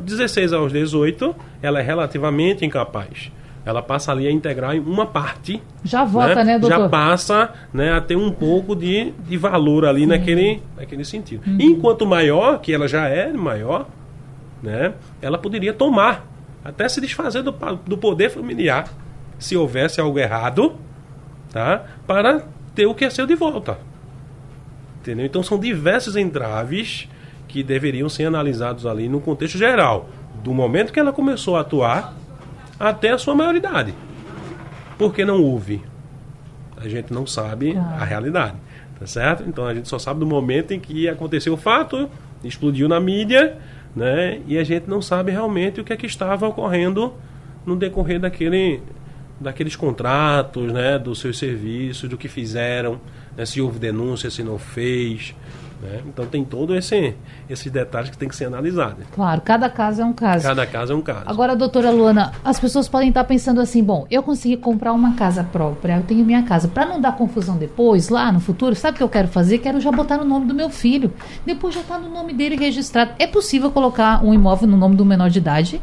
[0.00, 3.30] 16 aos 18, ela é relativamente incapaz.
[3.64, 5.60] ela passa ali a integrar em uma parte.
[5.82, 6.78] Já vota, né, doutor?
[6.78, 10.06] Já passa né, a ter um pouco de, de valor ali Sim.
[10.06, 11.42] naquele, naquele sentido.
[11.44, 11.56] Uhum.
[11.60, 13.88] Enquanto maior, que ela já é maior,
[14.62, 16.24] né, ela poderia tomar,
[16.64, 17.52] até se desfazer do,
[17.84, 18.88] do poder familiar,
[19.36, 20.76] se houvesse algo errado,
[21.52, 22.44] tá, para
[22.74, 23.78] ter o que é seu de volta.
[25.00, 25.26] Entendeu?
[25.26, 27.08] Então são diversos entraves
[27.56, 30.10] que deveriam ser analisados ali no contexto geral,
[30.44, 32.14] do momento que ela começou a atuar
[32.78, 33.94] até a sua maioridade.
[34.98, 35.82] Porque não houve.
[36.76, 38.02] A gente não sabe Claro.
[38.02, 38.56] a realidade,
[39.00, 39.42] tá certo?
[39.46, 42.10] Então a gente só sabe do momento em que aconteceu o fato,
[42.44, 43.56] explodiu na mídia,
[43.94, 44.42] né?
[44.46, 47.14] E a gente não sabe realmente o que é que estava ocorrendo
[47.64, 48.82] no decorrer daquele
[49.40, 52.98] daqueles contratos, né, dos seus serviços, do que fizeram,
[53.36, 55.34] né, se houve denúncia, se não fez,
[55.80, 56.02] né?
[56.06, 57.14] Então tem todo esse
[57.48, 59.04] esses detalhes que tem que ser analisados.
[59.14, 60.44] Claro, cada caso é um caso.
[60.44, 61.24] Cada caso é um caso.
[61.26, 65.44] Agora, doutora Luana, as pessoas podem estar pensando assim: bom, eu consegui comprar uma casa
[65.44, 66.68] própria, eu tenho minha casa.
[66.68, 69.58] Para não dar confusão depois, lá no futuro, sabe o que eu quero fazer?
[69.58, 71.12] Quero já botar no nome do meu filho.
[71.44, 73.12] Depois já está no nome dele registrado.
[73.18, 75.80] É possível colocar um imóvel no nome do menor de idade?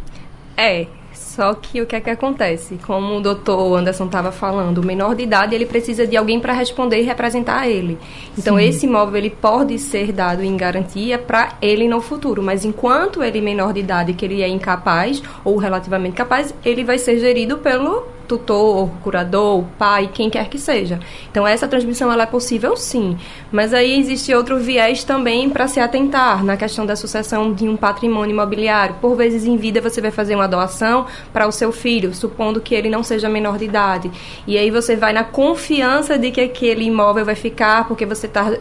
[0.55, 2.79] É, só que o que é que acontece?
[2.85, 6.53] Como o doutor Anderson estava falando, o menor de idade ele precisa de alguém para
[6.53, 7.97] responder e representar ele.
[8.37, 8.63] Então Sim.
[8.63, 13.41] esse imóvel ele pode ser dado em garantia para ele no futuro, mas enquanto ele
[13.41, 18.03] menor de idade que ele é incapaz ou relativamente capaz, ele vai ser gerido pelo
[18.27, 20.99] tutor, curador, pai, quem quer que seja.
[21.29, 23.17] Então essa transmissão ela é possível sim,
[23.51, 27.75] mas aí existe outro viés também para se atentar na questão da sucessão de um
[27.75, 28.95] patrimônio imobiliário.
[29.01, 32.73] Por vezes em vida você vai fazer uma doação para o seu filho, supondo que
[32.73, 34.11] ele não seja menor de idade.
[34.47, 38.51] E aí você vai na confiança de que aquele imóvel vai ficar porque você está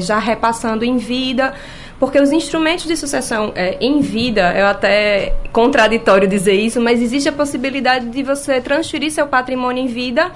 [0.00, 1.54] já repassando em vida.
[2.00, 7.28] Porque os instrumentos de sucessão é, em vida, é até contraditório dizer isso, mas existe
[7.28, 10.32] a possibilidade de você transferir seu patrimônio em vida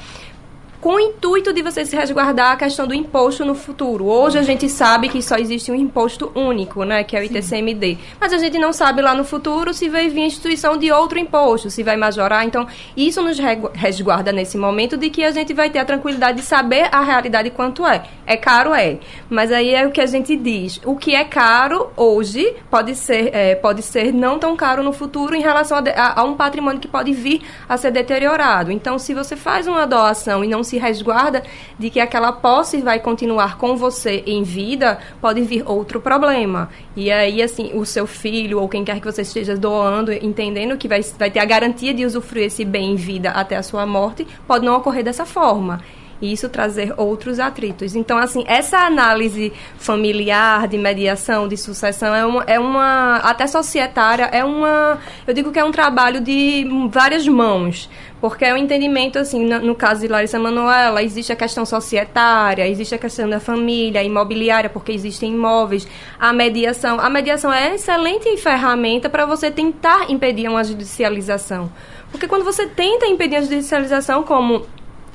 [0.84, 4.04] com o intuito de você se resguardar a questão do imposto no futuro.
[4.04, 7.96] Hoje a gente sabe que só existe um imposto único, né, que é o ITCMD.
[8.20, 11.18] Mas a gente não sabe lá no futuro se vai vir a instituição de outro
[11.18, 12.44] imposto, se vai majorar.
[12.44, 13.38] Então, isso nos
[13.72, 17.48] resguarda nesse momento de que a gente vai ter a tranquilidade de saber a realidade
[17.48, 18.02] quanto é.
[18.26, 18.98] É caro, é.
[19.30, 20.82] Mas aí é o que a gente diz.
[20.84, 25.34] O que é caro hoje pode ser, é, pode ser não tão caro no futuro
[25.34, 28.70] em relação a, a- a um patrimônio que pode vir a ser deteriorado.
[28.70, 31.42] Então, se você faz uma doação e não se resguarda
[31.78, 36.68] de que aquela posse vai continuar com você em vida, pode vir outro problema.
[36.96, 40.88] E aí, assim, o seu filho ou quem quer que você esteja doando, entendendo que
[40.88, 44.26] vai, vai ter a garantia de usufruir esse bem em vida até a sua morte,
[44.46, 45.80] pode não ocorrer dessa forma
[46.24, 47.94] e isso trazer outros atritos.
[47.94, 54.24] Então, assim, essa análise familiar, de mediação, de sucessão, é uma, é uma até societária,
[54.32, 57.90] é uma, eu digo que é um trabalho de várias mãos,
[58.22, 62.66] porque é o entendimento, assim, no, no caso de Larissa Manoela, existe a questão societária,
[62.66, 65.86] existe a questão da família, imobiliária, porque existem imóveis,
[66.18, 71.70] a mediação, a mediação é excelente ferramenta para você tentar impedir uma judicialização,
[72.10, 74.64] porque quando você tenta impedir a judicialização, como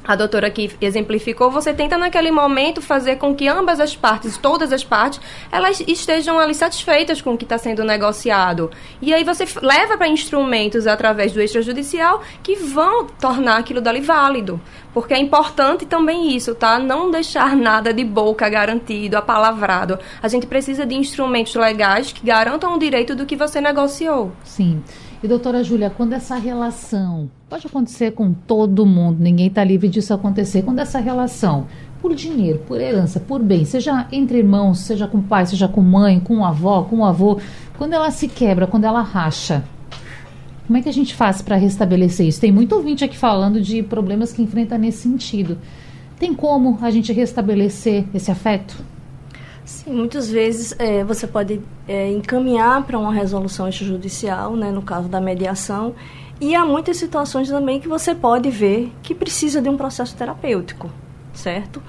[0.10, 4.74] a doutora aqui exemplificou, você tenta naquele momento fazer com que ambas as partes, todas
[4.74, 8.72] as partes, elas estejam ali satisfeitas com o que está sendo negociado.
[9.00, 14.60] E aí você leva para instrumentos através do extrajudicial que vão tornar aquilo dali válido.
[14.96, 16.80] Porque é importante também isso, tá?
[16.80, 20.00] Não deixar nada de boca garantido, apalavrado.
[20.24, 24.32] A gente precisa de instrumentos legais que garantam o direito do que você negociou.
[24.44, 24.82] Sim.
[25.22, 30.14] E doutora Júlia, quando essa relação pode acontecer com todo mundo, ninguém está livre disso
[30.14, 31.68] acontecer, quando essa relação
[32.02, 36.22] por dinheiro, por herança, por bem, seja entre irmãos, seja com pai, seja com mãe,
[36.22, 37.38] com avó, com avô,
[37.78, 39.62] quando ela se quebra, quando ela racha,
[40.66, 42.40] como é que a gente faz para restabelecer isso?
[42.40, 45.58] Tem muito ouvinte aqui falando de problemas que enfrenta nesse sentido.
[46.18, 48.78] Tem como a gente restabelecer esse afeto?
[49.70, 55.08] Sim, muitas vezes é, você pode é, encaminhar para uma resolução extrajudicial, né, no caso
[55.08, 55.94] da mediação,
[56.42, 60.90] e há muitas situações também que você pode ver que precisa de um processo terapêutico,
[61.36, 61.84] certo?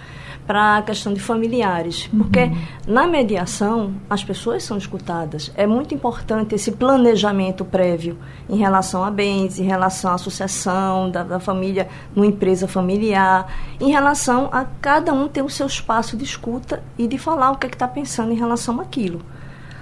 [0.51, 2.09] Para a questão de familiares.
[2.09, 2.51] Porque
[2.85, 5.53] na mediação, as pessoas são escutadas.
[5.55, 11.23] É muito importante esse planejamento prévio em relação a bens, em relação à sucessão da,
[11.23, 13.47] da família numa empresa familiar,
[13.81, 17.57] em relação a cada um ter o seu espaço de escuta e de falar o
[17.57, 19.23] que é está pensando em relação àquilo.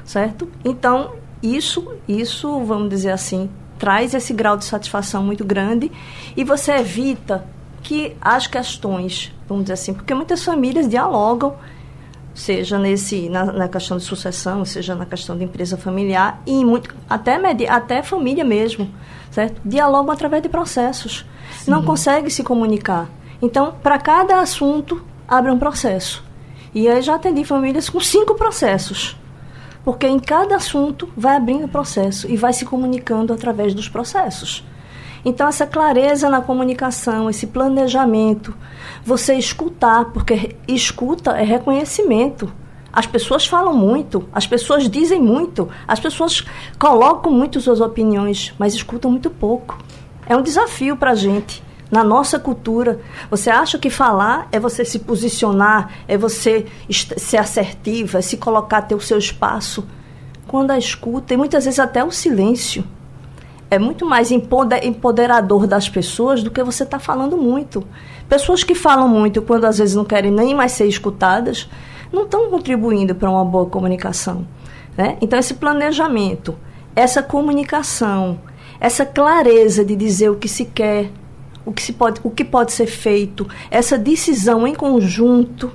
[0.04, 0.50] Certo?
[0.62, 5.90] Então, isso, isso, vamos dizer assim, traz esse grau de satisfação muito grande
[6.36, 7.46] e você evita
[7.88, 11.56] que as questões, vamos dizer assim, porque muitas famílias dialogam
[12.34, 16.94] seja nesse na, na, questão de sucessão, seja na questão de empresa familiar e muito
[17.08, 18.90] até até família mesmo,
[19.30, 19.58] certo?
[19.64, 21.24] Dialogam através de processos.
[21.60, 21.70] Sim.
[21.70, 23.08] Não consegue se comunicar.
[23.40, 26.22] Então, para cada assunto abre um processo.
[26.74, 29.16] E aí já atendi famílias com cinco processos.
[29.82, 34.62] Porque em cada assunto vai abrindo processo e vai se comunicando através dos processos.
[35.28, 38.56] Então, essa clareza na comunicação, esse planejamento,
[39.04, 42.50] você escutar, porque escuta é reconhecimento.
[42.90, 46.46] As pessoas falam muito, as pessoas dizem muito, as pessoas
[46.78, 49.76] colocam muito suas opiniões, mas escutam muito pouco.
[50.26, 51.62] É um desafio para a gente.
[51.90, 52.98] Na nossa cultura,
[53.30, 58.80] você acha que falar é você se posicionar, é você ser assertiva, é se colocar
[58.80, 59.86] ter o seu espaço.
[60.46, 62.82] Quando a escuta, e muitas vezes até o silêncio,
[63.70, 67.86] é muito mais empoderador das pessoas do que você está falando muito.
[68.28, 71.68] Pessoas que falam muito quando às vezes não querem nem mais ser escutadas,
[72.12, 74.46] não estão contribuindo para uma boa comunicação.
[74.96, 75.18] Né?
[75.20, 76.56] Então, esse planejamento,
[76.96, 78.40] essa comunicação,
[78.80, 81.10] essa clareza de dizer o que se quer,
[81.64, 85.70] o que, se pode, o que pode ser feito, essa decisão em conjunto,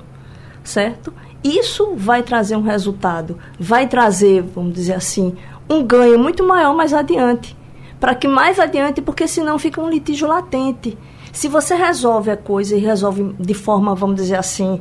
[0.64, 1.14] certo?
[1.44, 5.36] Isso vai trazer um resultado, vai trazer, vamos dizer assim,
[5.70, 7.56] um ganho muito maior mais adiante
[8.00, 10.96] para que mais adiante, porque senão fica um litígio latente.
[11.32, 14.80] Se você resolve a coisa e resolve de forma, vamos dizer assim,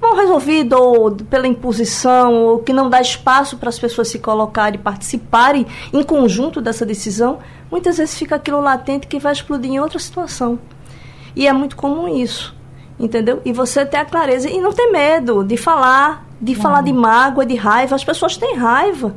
[0.00, 4.78] mal resolvida ou pela imposição, ou que não dá espaço para as pessoas se colocarem
[4.78, 7.38] e participarem em conjunto dessa decisão,
[7.70, 10.58] muitas vezes fica aquilo latente que vai explodir em outra situação.
[11.34, 12.54] E é muito comum isso,
[12.98, 13.40] entendeu?
[13.44, 17.46] E você ter a clareza e não ter medo de falar, de falar de mágoa,
[17.46, 17.96] de raiva.
[17.96, 19.16] As pessoas têm raiva.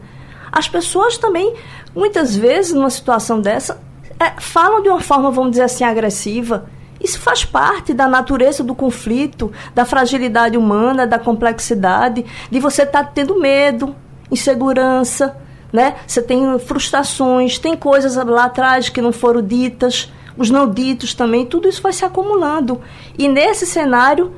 [0.52, 1.54] As pessoas também
[1.98, 3.82] muitas vezes, numa situação dessa,
[4.20, 6.70] é, falam de uma forma, vamos dizer assim, agressiva.
[7.02, 13.04] Isso faz parte da natureza do conflito, da fragilidade humana, da complexidade, de você estar
[13.04, 13.96] tá tendo medo,
[14.32, 15.36] insegurança,
[15.74, 15.96] né?
[16.06, 21.46] Você tem frustrações, tem coisas lá atrás que não foram ditas, os não ditos também,
[21.46, 22.80] tudo isso vai se acumulando.
[23.18, 24.34] E nesse cenário,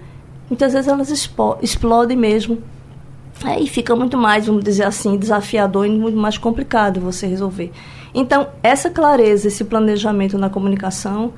[0.50, 1.10] muitas vezes elas
[1.62, 2.62] explodem mesmo
[3.44, 7.72] Aí fica muito mais, vamos dizer assim, desafiador e muito mais complicado você resolver.
[8.14, 11.34] Então, essa clareza, esse planejamento na comunicação,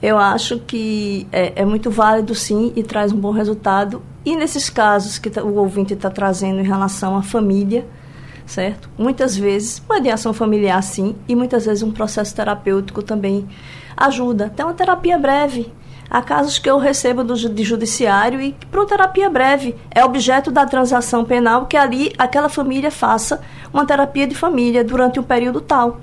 [0.00, 4.02] eu acho que é, é muito válido sim e traz um bom resultado.
[4.24, 7.84] E nesses casos que tá, o ouvinte está trazendo em relação à família,
[8.46, 8.88] certo?
[8.96, 13.48] Muitas vezes, uma mediação familiar sim, e muitas vezes um processo terapêutico também
[13.96, 14.46] ajuda.
[14.46, 15.72] Até uma terapia breve
[16.14, 19.74] Há casos que eu recebo do, de judiciário e para terapia breve.
[19.90, 23.40] É objeto da transação penal que ali aquela família faça
[23.72, 25.98] uma terapia de família durante um período tal.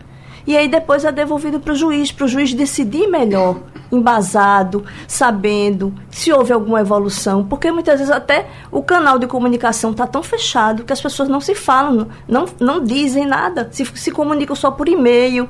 [0.46, 5.94] E aí depois é devolvido para o juiz, para o juiz decidir melhor, embasado, sabendo
[6.10, 7.46] se houve alguma evolução.
[7.46, 11.40] Porque muitas vezes até o canal de comunicação está tão fechado que as pessoas não
[11.40, 15.48] se falam, não, não dizem nada, se, se comunicam só por e-mail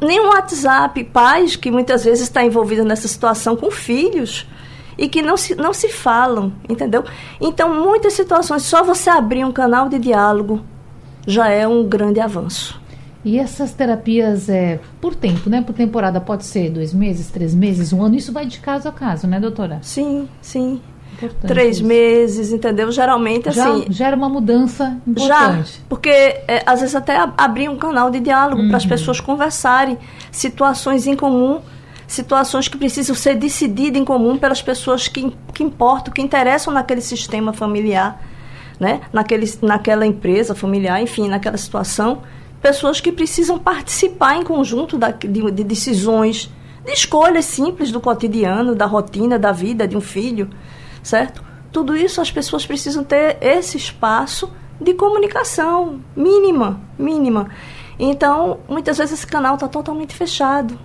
[0.00, 4.46] nem um WhatsApp, pais que muitas vezes estão tá envolvidos nessa situação com filhos
[4.96, 7.04] e que não se, não se falam, entendeu?
[7.40, 10.62] Então, muitas situações, só você abrir um canal de diálogo
[11.26, 12.80] já é um grande avanço.
[13.24, 15.62] E essas terapias é por tempo, né?
[15.62, 18.16] Por temporada pode ser dois meses, três meses, um ano.
[18.16, 19.78] Isso vai de caso a caso, né, doutora?
[19.80, 20.80] Sim, sim.
[21.26, 21.86] Importante três isso.
[21.86, 22.90] meses, entendeu?
[22.90, 23.86] Geralmente, já, assim.
[23.90, 25.72] Gera uma mudança importante.
[25.72, 28.68] Já, porque é, às vezes até abrir um canal de diálogo uhum.
[28.68, 29.98] para as pessoas conversarem
[30.30, 31.60] situações em comum,
[32.06, 37.00] situações que precisam ser decididas em comum pelas pessoas que, que importam, que interessam naquele
[37.00, 38.20] sistema familiar,
[38.78, 39.00] né?
[39.12, 42.22] Naquele, naquela empresa familiar, enfim, naquela situação.
[42.60, 46.50] Pessoas que precisam participar em conjunto da, de, de decisões,
[46.84, 50.50] de escolhas simples do cotidiano, da rotina, da vida de um filho
[51.02, 51.42] certo?
[51.70, 57.48] Tudo isso as pessoas precisam ter esse espaço de comunicação mínima, mínima.
[57.98, 60.78] Então, muitas vezes esse canal está totalmente fechado,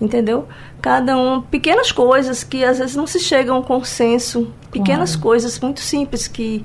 [0.00, 0.46] entendeu?
[0.80, 5.22] Cada um, pequenas coisas que às vezes não se chegam a um consenso, pequenas claro.
[5.22, 6.64] coisas muito simples que,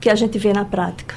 [0.00, 1.14] que a gente vê na prática.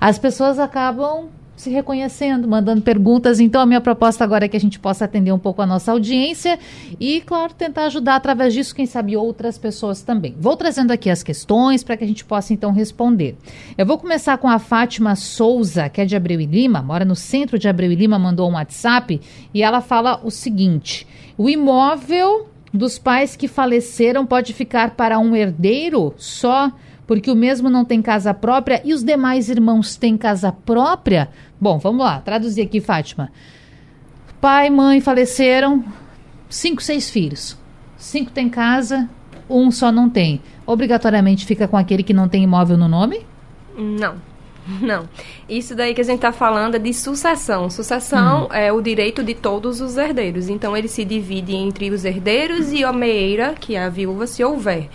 [0.00, 3.40] As pessoas acabam se reconhecendo, mandando perguntas.
[3.40, 5.90] Então, a minha proposta agora é que a gente possa atender um pouco a nossa
[5.90, 6.58] audiência
[7.00, 10.34] e, claro, tentar ajudar através disso, quem sabe, outras pessoas também.
[10.38, 13.36] Vou trazendo aqui as questões para que a gente possa, então, responder.
[13.76, 17.16] Eu vou começar com a Fátima Souza, que é de Abreu e Lima, mora no
[17.16, 19.20] centro de Abreu e Lima, mandou um WhatsApp
[19.54, 21.06] e ela fala o seguinte:
[21.38, 26.70] o imóvel dos pais que faleceram pode ficar para um herdeiro só
[27.06, 31.28] porque o mesmo não tem casa própria e os demais irmãos têm casa própria?
[31.60, 33.30] Bom, vamos lá, traduzir aqui, Fátima.
[34.40, 35.84] Pai, mãe faleceram,
[36.48, 37.56] cinco, seis filhos.
[37.96, 39.08] Cinco têm casa,
[39.48, 40.42] um só não tem.
[40.66, 43.24] Obrigatoriamente fica com aquele que não tem imóvel no nome?
[43.76, 44.16] Não.
[44.80, 45.08] Não.
[45.48, 47.70] Isso daí que a gente está falando é de sucessão.
[47.70, 48.52] Sucessão hum.
[48.52, 50.48] é o direito de todos os herdeiros.
[50.48, 54.42] Então, ele se divide entre os herdeiros e a meeira, que é a viúva, se
[54.42, 54.88] houver.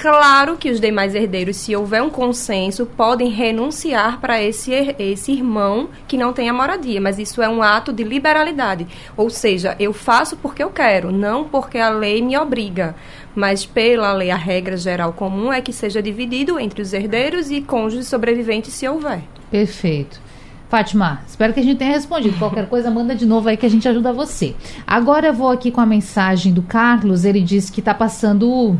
[0.00, 5.88] Claro que os demais herdeiros, se houver um consenso, podem renunciar para esse, esse irmão
[6.06, 8.86] que não tem a moradia, mas isso é um ato de liberalidade.
[9.16, 12.94] Ou seja, eu faço porque eu quero, não porque a lei me obriga.
[13.34, 17.60] Mas pela lei, a regra geral comum é que seja dividido entre os herdeiros e
[17.60, 19.22] cônjuges sobreviventes, se houver.
[19.50, 20.20] Perfeito.
[20.68, 22.38] Fátima, espero que a gente tenha respondido.
[22.38, 24.54] Qualquer coisa, manda de novo aí que a gente ajuda você.
[24.86, 27.24] Agora eu vou aqui com a mensagem do Carlos.
[27.24, 28.78] Ele disse que está passando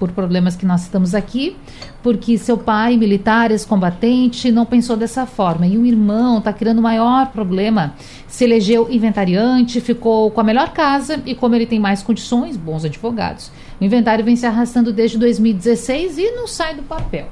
[0.00, 1.54] por problemas que nós estamos aqui,
[2.02, 5.66] porque seu pai, militar, ex-combatente, não pensou dessa forma.
[5.66, 7.94] E o irmão está criando o maior problema.
[8.26, 12.84] Se elegeu inventariante, ficou com a melhor casa e, como ele tem mais condições, bons
[12.86, 13.52] advogados.
[13.78, 17.28] O inventário vem se arrastando desde 2016 e não sai do papel.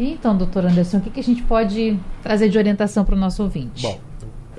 [0.00, 3.42] Então, doutor Anderson, o que, que a gente pode trazer de orientação para o nosso
[3.42, 3.82] ouvinte?
[3.82, 4.00] Bom,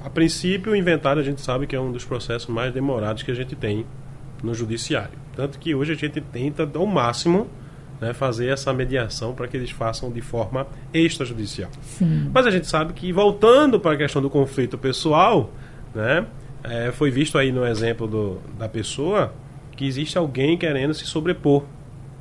[0.04, 3.32] a princípio, o inventário a gente sabe que é um dos processos mais demorados que
[3.32, 3.84] a gente tem
[4.44, 5.18] no judiciário.
[5.36, 7.48] Tanto que hoje a gente tenta, ao máximo,
[8.00, 11.70] né, fazer essa mediação para que eles façam de forma extrajudicial.
[11.82, 12.30] Sim.
[12.34, 15.52] Mas a gente sabe que, voltando para a questão do conflito pessoal,
[15.94, 16.26] né,
[16.64, 19.34] é, foi visto aí no exemplo do, da pessoa
[19.76, 21.64] que existe alguém querendo se sobrepor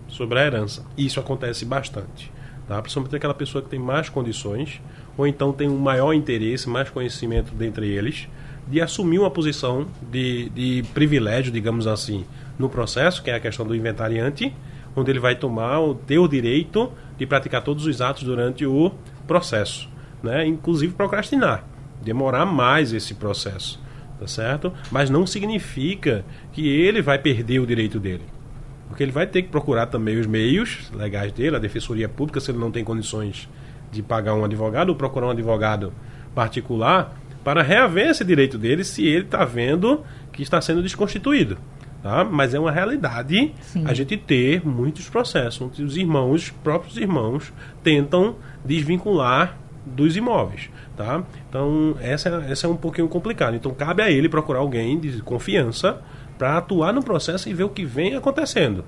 [0.09, 0.85] sobre a herança.
[0.97, 2.31] Isso acontece bastante.
[2.69, 2.81] Tá?
[2.81, 4.81] Principalmente aquela pessoa que tem mais condições,
[5.17, 8.29] ou então tem um maior interesse, mais conhecimento dentre eles,
[8.67, 12.25] de assumir uma posição de, de privilégio, digamos assim,
[12.59, 14.53] no processo, que é a questão do inventariante,
[14.95, 18.93] onde ele vai tomar o ter o direito de praticar todos os atos durante o
[19.27, 19.89] processo,
[20.23, 20.47] né?
[20.47, 21.65] Inclusive procrastinar,
[22.03, 23.81] demorar mais esse processo,
[24.19, 24.73] tá certo?
[24.91, 28.25] Mas não significa que ele vai perder o direito dele.
[28.89, 32.51] Porque ele vai ter que procurar também os meios legais dele, a defensoria pública, se
[32.51, 33.49] ele não tem condições
[33.91, 35.93] de pagar um advogado ou procurar um advogado
[36.35, 41.57] particular, para reaver esse direito dele se ele está vendo que está sendo desconstituído.
[42.03, 42.25] Tá?
[42.25, 43.85] Mas é uma realidade Sim.
[43.87, 47.53] a gente ter muitos processos onde os irmãos, os próprios irmãos,
[47.85, 48.35] tentam
[48.65, 50.71] desvincular dos imóveis.
[50.97, 51.23] Tá?
[51.49, 53.55] Então, essa, essa é um pouquinho complicado.
[53.55, 56.03] Então, cabe a ele procurar alguém de confiança
[56.37, 58.85] para atuar no processo e ver o que vem acontecendo.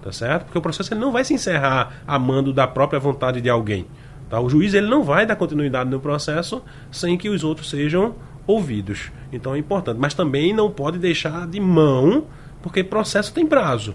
[0.00, 0.44] Tá certo?
[0.44, 3.84] Porque o processo ele não vai se encerrar a mando da própria vontade de alguém.
[4.28, 4.40] Tá?
[4.40, 8.14] O juiz ele não vai dar continuidade no processo sem que os outros sejam
[8.46, 9.10] ouvidos.
[9.32, 9.98] Então é importante.
[9.98, 12.24] Mas também não pode deixar de mão,
[12.62, 13.94] porque processo tem prazo.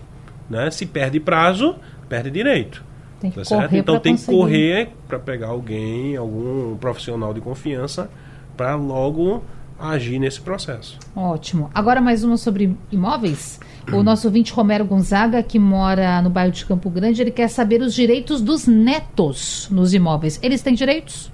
[0.50, 0.70] Né?
[0.72, 1.76] Se perde prazo,
[2.10, 2.84] perde direito.
[3.20, 3.76] Tem que tá certo?
[3.76, 4.32] Então tem conseguir.
[4.32, 8.10] que correr para pegar alguém, algum profissional de confiança,
[8.58, 9.44] para logo
[9.80, 10.98] agir nesse processo.
[11.16, 11.70] Ótimo.
[11.74, 13.60] Agora mais uma sobre imóveis.
[13.92, 17.82] O nosso ouvinte Romero Gonzaga, que mora no bairro de Campo Grande, ele quer saber
[17.82, 20.40] os direitos dos netos nos imóveis.
[20.42, 21.32] Eles têm direitos?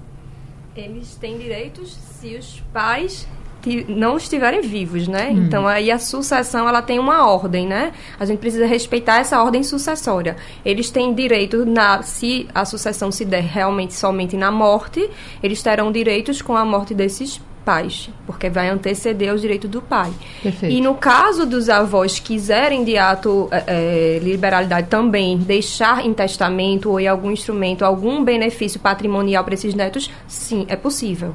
[0.74, 3.26] Eles têm direitos se os pais
[3.88, 5.30] não estiverem vivos, né?
[5.30, 5.44] Hum.
[5.44, 7.92] Então aí a sucessão ela tem uma ordem, né?
[8.18, 10.36] A gente precisa respeitar essa ordem sucessória.
[10.64, 15.08] Eles têm direito na se a sucessão se der realmente somente na morte,
[15.42, 20.10] eles terão direitos com a morte desses pais, porque vai anteceder os direitos do pai.
[20.42, 20.74] Perfeito.
[20.74, 26.98] E no caso dos avós quiserem de ato é, liberalidade também deixar em testamento ou
[26.98, 31.34] em algum instrumento algum benefício patrimonial para esses netos, sim, é possível.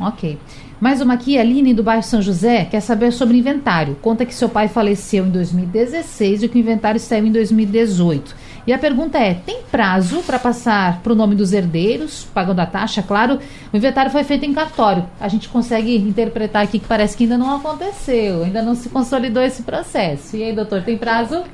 [0.00, 0.38] Ok.
[0.80, 3.94] Mais uma aqui, Aline, do bairro São José, quer saber sobre inventário.
[4.00, 8.34] Conta que seu pai faleceu em 2016 e que o inventário saiu em 2018.
[8.66, 12.66] E a pergunta é: tem prazo para passar para o nome dos herdeiros, pagando a
[12.66, 13.38] taxa, claro?
[13.72, 15.06] O inventário foi feito em cartório.
[15.20, 19.42] A gente consegue interpretar aqui que parece que ainda não aconteceu, ainda não se consolidou
[19.42, 20.36] esse processo.
[20.36, 21.44] E aí, doutor, tem prazo?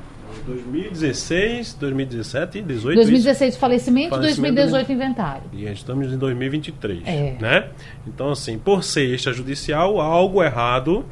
[0.45, 2.95] 2016, 2017, 18.
[2.95, 5.43] 2016 falecimento, falecimento 2018 inventário.
[5.53, 7.37] E estamos em 2023, é.
[7.39, 7.67] né?
[8.07, 11.05] Então assim, por ser extrajudicial, algo errado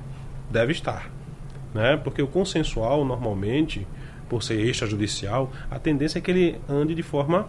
[0.49, 1.11] deve estar,
[1.73, 1.97] né?
[1.97, 3.85] Porque o consensual normalmente
[4.29, 7.47] por ser extrajudicial, a tendência é que ele ande de forma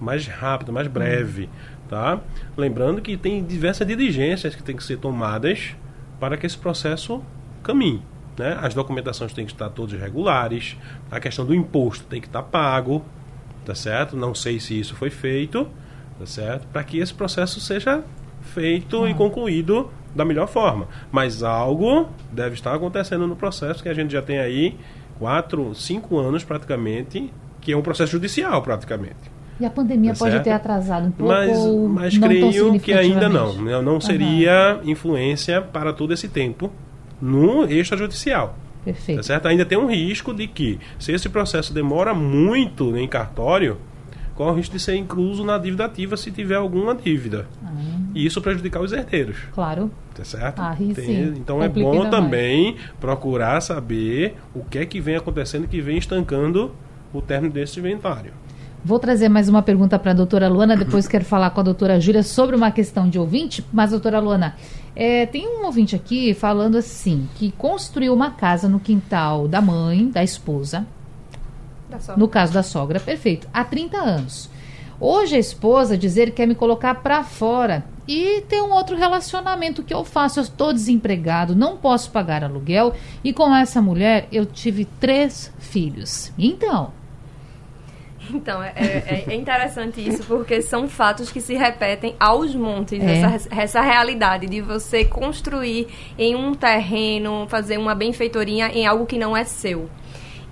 [0.00, 1.48] mais rápida, mais breve,
[1.88, 2.20] tá?
[2.56, 5.76] Lembrando que tem diversas diligências que têm que ser tomadas
[6.18, 7.22] para que esse processo
[7.62, 8.02] caminhe.
[8.36, 8.58] Né?
[8.60, 10.76] As documentações têm que estar todas regulares,
[11.10, 13.04] a questão do imposto tem que estar pago,
[13.64, 14.16] tá certo?
[14.16, 15.68] Não sei se isso foi feito,
[16.18, 16.66] tá certo?
[16.68, 18.02] Para que esse processo seja
[18.40, 20.88] feito e concluído da melhor forma.
[21.10, 24.76] Mas algo deve estar acontecendo no processo que a gente já tem aí
[25.22, 29.30] quatro, cinco anos praticamente, que é um processo judicial praticamente.
[29.60, 31.32] E a pandemia tá pode ter atrasado um pouco?
[31.32, 33.52] Mas, mas creio que ainda não.
[33.62, 33.80] Né?
[33.80, 34.90] Não seria uhum.
[34.90, 36.72] influência para todo esse tempo
[37.20, 38.56] no extrajudicial.
[38.84, 39.18] Perfeito.
[39.18, 39.46] Tá certo?
[39.46, 43.78] Ainda tem um risco de que, se esse processo demora muito em cartório,
[44.34, 47.46] corre o risco de ser incluso na dívida ativa se tiver alguma dívida.
[47.64, 47.70] Ah.
[48.14, 49.36] E isso prejudicar os herdeiros.
[49.52, 49.90] Claro.
[50.14, 50.60] Tá certo?
[50.60, 50.76] Ah.
[50.76, 55.80] Tem- então Complica é bom também procurar saber o que é que vem acontecendo que
[55.80, 56.72] vem estancando
[57.12, 58.32] o término desse inventário.
[58.84, 62.00] Vou trazer mais uma pergunta para a doutora Luana, depois quero falar com a doutora
[62.00, 63.64] Júlia sobre uma questão de ouvinte.
[63.72, 64.56] Mas, doutora Luana,
[64.96, 70.08] é, tem um ouvinte aqui falando assim, que construiu uma casa no quintal da mãe,
[70.08, 70.84] da esposa.
[72.16, 74.50] No caso da sogra, perfeito, há 30 anos.
[75.00, 79.82] Hoje a esposa dizer que quer me colocar para fora e tem um outro relacionamento
[79.82, 80.38] que eu faço.
[80.38, 86.32] Eu estou desempregado, não posso pagar aluguel e com essa mulher eu tive três filhos.
[86.38, 86.92] Então,
[88.32, 93.02] Então, é, é- é interessante isso, porque são fatos que se repetem aos montes.
[93.02, 93.18] É.
[93.20, 99.18] Essa, essa realidade de você construir em um terreno, fazer uma benfeitoria em algo que
[99.18, 99.90] não é seu.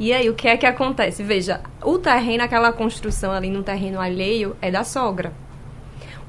[0.01, 1.23] E aí, o que é que acontece?
[1.23, 5.31] Veja, o terreno, aquela construção ali no terreno alheio, é da sogra.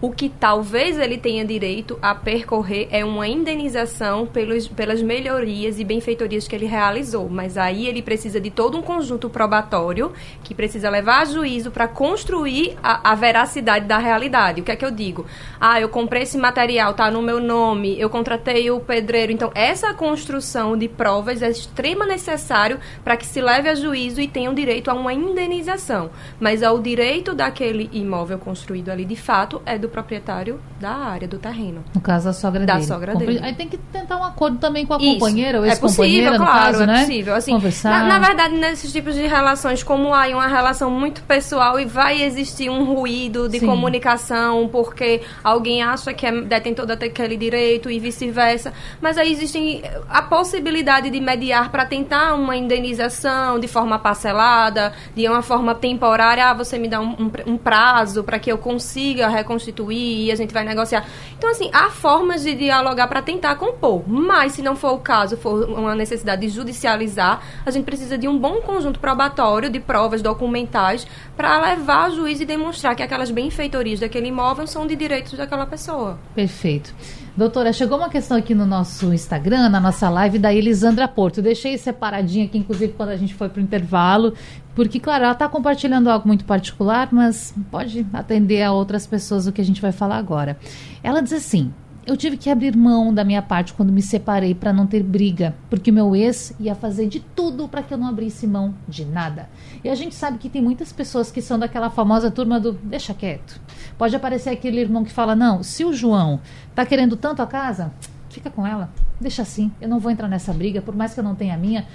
[0.01, 5.83] O que talvez ele tenha direito a percorrer é uma indenização pelos, pelas melhorias e
[5.83, 7.29] benfeitorias que ele realizou.
[7.29, 10.11] Mas aí ele precisa de todo um conjunto probatório
[10.43, 14.61] que precisa levar a juízo para construir a, a veracidade da realidade.
[14.61, 15.27] O que é que eu digo?
[15.59, 19.31] Ah, eu comprei esse material, tá no meu nome, eu contratei o pedreiro.
[19.31, 24.27] Então, essa construção de provas é extrema necessário para que se leve a juízo e
[24.27, 26.09] tenham direito a uma indenização.
[26.39, 31.37] Mas ao direito daquele imóvel construído ali, de fato, é do proprietário da área, do
[31.37, 31.83] terreno.
[31.93, 32.85] no caso da sogra Da dele.
[32.85, 33.45] sogra Compre- dele.
[33.45, 35.13] Aí tem que tentar um acordo também com a Isso.
[35.13, 36.99] companheira ou é ex-companheira, possível, no claro, caso, é né?
[37.01, 37.35] possível.
[37.35, 37.89] Assim, Conversar.
[37.89, 42.21] na, na verdade, nesses tipos de relações, como há uma relação muito pessoal e vai
[42.23, 43.65] existir um ruído de Sim.
[43.67, 50.21] comunicação porque alguém acha que é detentor daquele direito e vice-versa, mas aí existe a
[50.21, 56.53] possibilidade de mediar para tentar uma indenização de forma parcelada, de uma forma temporária, ah,
[56.53, 60.65] você me dá um- um prazo para que eu consiga reconstituir e a gente vai
[60.65, 61.07] negociar.
[61.37, 65.37] Então, assim, há formas de dialogar para tentar compor, mas se não for o caso,
[65.37, 70.21] for uma necessidade de judicializar, a gente precisa de um bom conjunto probatório de provas
[70.21, 71.07] documentais
[71.37, 75.65] para levar ao juiz e demonstrar que aquelas benfeitorias daquele imóvel são de direitos daquela
[75.65, 76.19] pessoa.
[76.35, 76.93] Perfeito.
[77.35, 81.41] Doutora, chegou uma questão aqui no nosso Instagram, na nossa live, da Elisandra Porto.
[81.41, 84.33] Deixei separadinha aqui, inclusive, quando a gente foi para o intervalo,
[84.75, 89.51] porque, claro, ela está compartilhando algo muito particular, mas pode atender a outras pessoas o
[89.53, 90.57] que a gente vai falar agora.
[91.01, 91.73] Ela diz assim:
[92.11, 95.55] Eu tive que abrir mão da minha parte quando me separei para não ter briga,
[95.69, 99.47] porque meu ex ia fazer de tudo para que eu não abrisse mão de nada.
[99.81, 103.13] E a gente sabe que tem muitas pessoas que são daquela famosa turma do deixa
[103.13, 103.61] quieto.
[103.97, 106.41] Pode aparecer aquele irmão que fala: Não, se o João
[106.75, 107.93] tá querendo tanto a casa,
[108.29, 111.23] fica com ela, deixa assim, eu não vou entrar nessa briga, por mais que eu
[111.23, 111.87] não tenha a minha.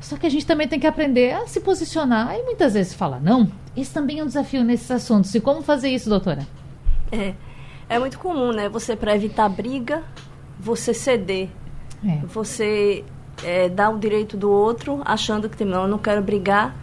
[0.00, 3.20] Só que a gente também tem que aprender a se posicionar e muitas vezes falar
[3.20, 3.52] não.
[3.76, 5.34] Esse também é um desafio nesses assuntos.
[5.34, 6.46] E como fazer isso, doutora?
[7.12, 7.34] É,
[7.94, 8.68] é muito comum, né?
[8.68, 10.02] Você, para evitar briga,
[10.58, 11.48] você ceder.
[12.04, 12.18] É.
[12.26, 13.04] Você
[13.44, 16.74] é, dá o direito do outro, achando que tem, não, eu não quero brigar.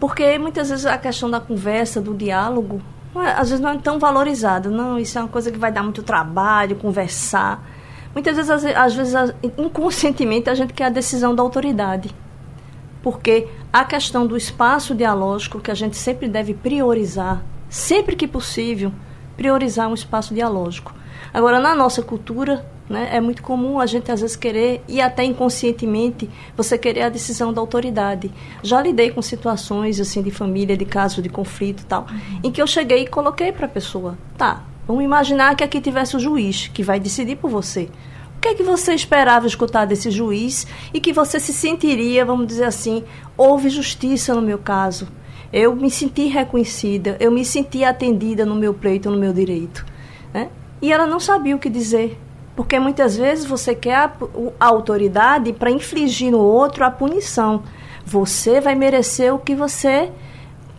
[0.00, 2.80] Porque muitas vezes a questão da conversa, do diálogo,
[3.16, 4.70] é- às vezes não é tão valorizado.
[4.70, 7.64] Não, isso é uma coisa que vai dar muito trabalho, conversar.
[8.14, 9.14] Muitas vezes, às, às vezes,
[9.56, 12.14] inconscientemente, a gente quer a decisão da autoridade.
[13.02, 18.92] Porque a questão do espaço dialógico, que a gente sempre deve priorizar, sempre que possível,
[19.38, 20.92] priorizar um espaço dialógico.
[21.32, 25.22] Agora, na nossa cultura, né, é muito comum a gente às vezes querer, e até
[25.22, 28.32] inconscientemente, você querer a decisão da autoridade.
[28.62, 32.06] Já lidei com situações assim de família, de caso de conflito tal,
[32.42, 36.16] em que eu cheguei e coloquei para a pessoa: tá, vamos imaginar que aqui tivesse
[36.16, 37.88] o juiz que vai decidir por você.
[38.36, 42.46] O que é que você esperava escutar desse juiz e que você se sentiria, vamos
[42.46, 43.04] dizer assim,
[43.36, 45.08] houve justiça no meu caso?
[45.52, 49.84] Eu me senti reconhecida, eu me senti atendida no meu pleito, no meu direito.
[50.32, 50.48] Né?
[50.82, 52.18] E ela não sabia o que dizer.
[52.54, 54.12] Porque muitas vezes você quer a,
[54.58, 57.62] a autoridade para infligir no outro a punição.
[58.04, 60.10] Você vai merecer o que você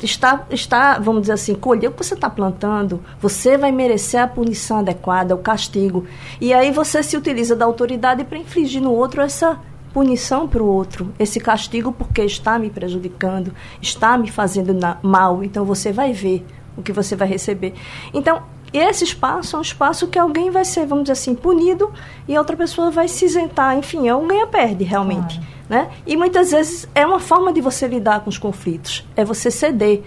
[0.06, 4.28] está, está, vamos dizer assim, colher o que você está plantando, você vai merecer a
[4.28, 6.06] punição adequada, o castigo.
[6.40, 9.60] E aí você se utiliza da autoridade para infligir no outro essa
[9.94, 15.44] punição para o outro, esse castigo porque está me prejudicando, está me fazendo mal.
[15.44, 16.46] Então você vai ver
[16.78, 17.74] o que você vai receber.
[18.14, 21.92] Então, esse espaço é um espaço que alguém vai ser, vamos dizer assim, punido
[22.28, 23.76] e a outra pessoa vai se isentar.
[23.78, 25.40] Enfim, é um ganha-perde, realmente.
[25.40, 25.60] Claro.
[25.70, 25.90] Né?
[26.06, 29.08] E muitas vezes é uma forma de você lidar com os conflitos.
[29.16, 30.04] É você ceder,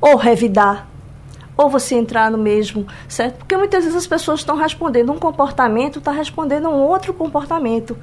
[0.00, 0.88] ou revidar,
[1.56, 3.38] ou você entrar no mesmo, certo?
[3.38, 7.96] Porque muitas vezes as pessoas estão respondendo um comportamento, está respondendo a um outro comportamento.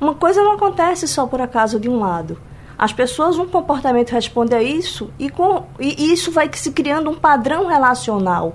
[0.00, 2.38] Uma coisa não acontece só por acaso de um lado.
[2.78, 7.14] As pessoas, um comportamento responde a isso e, com, e isso vai se criando um
[7.14, 8.54] padrão relacional.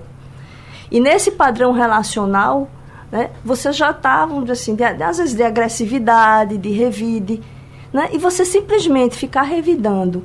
[0.90, 2.68] E nesse padrão relacional,
[3.12, 7.42] né, você já está, vamos dizer assim, de, às vezes de agressividade, de revide,
[7.92, 10.24] né, e você simplesmente ficar revidando.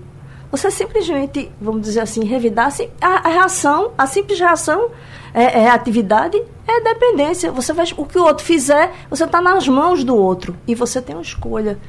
[0.49, 4.89] Você simplesmente, vamos dizer assim, revidar assim, a, a reação, a simples reação
[5.33, 7.51] é, é atividade, é dependência.
[7.51, 11.01] Você vai, o que o outro fizer, você está nas mãos do outro e você
[11.01, 11.79] tem uma escolha.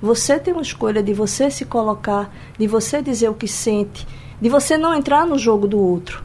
[0.00, 4.06] Você tem uma escolha de você se colocar, de você dizer o que sente,
[4.40, 6.22] de você não entrar no jogo do outro,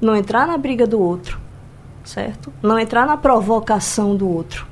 [0.00, 1.40] não entrar na briga do outro,
[2.04, 2.52] certo?
[2.62, 4.66] Não entrar na provocação do outro.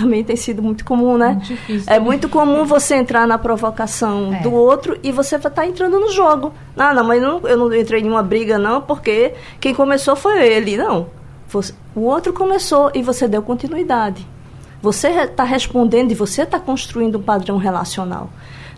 [0.00, 1.32] Também tem sido muito comum, né?
[1.32, 4.40] Muito difícil, é muito comum você entrar na provocação é.
[4.40, 6.54] do outro e você tá entrando no jogo.
[6.74, 10.42] Ah, não, mas não, eu não entrei em uma briga, não, porque quem começou foi
[10.42, 10.78] ele.
[10.78, 11.08] Não.
[11.48, 14.26] Você, o outro começou e você deu continuidade.
[14.80, 18.30] Você está respondendo e você está construindo um padrão relacional.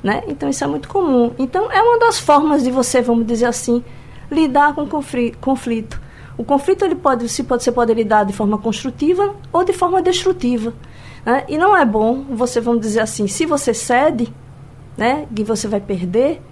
[0.02, 0.24] Né?
[0.26, 1.32] Então, isso é muito comum.
[1.38, 3.84] Então, é uma das formas de você, vamos dizer assim,
[4.28, 6.00] lidar com conflito.
[6.36, 10.02] O conflito ele pode, se pode, você pode lidar de forma construtiva ou de forma
[10.02, 10.72] destrutiva.
[11.24, 11.44] Né?
[11.48, 14.32] E não é bom você, vamos dizer assim, se você cede,
[14.96, 16.42] né, e você vai perder,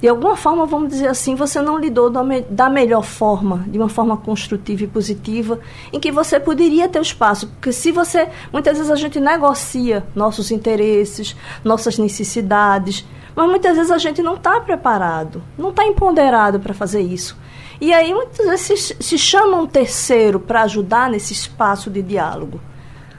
[0.00, 3.76] de alguma forma, vamos dizer assim, você não lidou da, me da, melhor forma, de
[3.76, 5.58] uma forma construtiva e positiva,
[5.92, 7.48] em que você poderia ter o espaço.
[7.48, 8.28] Porque se você.
[8.52, 11.34] Muitas vezes a gente negocia nossos interesses,
[11.64, 17.00] nossas necessidades, mas muitas vezes a gente não está preparado, não está empoderado para fazer
[17.00, 17.36] isso.
[17.80, 22.60] E aí muitas vezes se, se chama um terceiro para ajudar nesse espaço de diálogo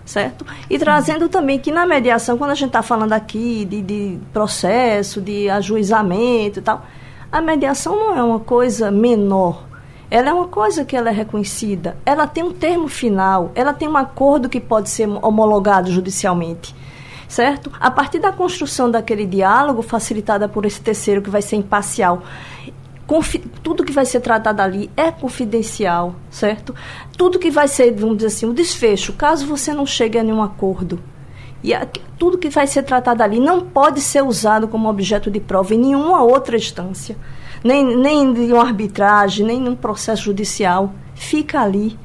[0.10, 0.44] certo?
[0.68, 5.22] E trazendo também que na mediação, quando a gente está falando aqui de, de, processo,
[5.22, 6.84] de ajuizamento e tal,
[7.32, 9.66] a mediação não é uma coisa menor.
[10.10, 11.96] Ela é uma coisa que ela é reconhecida.
[12.04, 13.52] Ela tem um termo final.
[13.54, 16.76] Ela tem um acordo que pode ser homologado judicialmente
[17.28, 17.72] certo?
[17.80, 22.24] A partir da construção daquele diálogo, facilitada por esse terceiro que vai ser imparcial
[23.64, 26.76] tudo que vai ser tratado ali é confidencial, certo?
[27.18, 30.44] Tudo que vai ser, vamos dizer assim, um desfecho, caso você não chegue a nenhum
[30.44, 31.00] acordo.
[31.64, 31.88] E a,
[32.18, 35.80] tudo que vai ser tratado ali não pode ser usado como objeto de prova em
[35.80, 37.18] nenhuma outra instância,
[37.64, 40.94] nem, nem de uma arbitragem, nem num processo judicial.
[41.16, 41.98] Fica ali.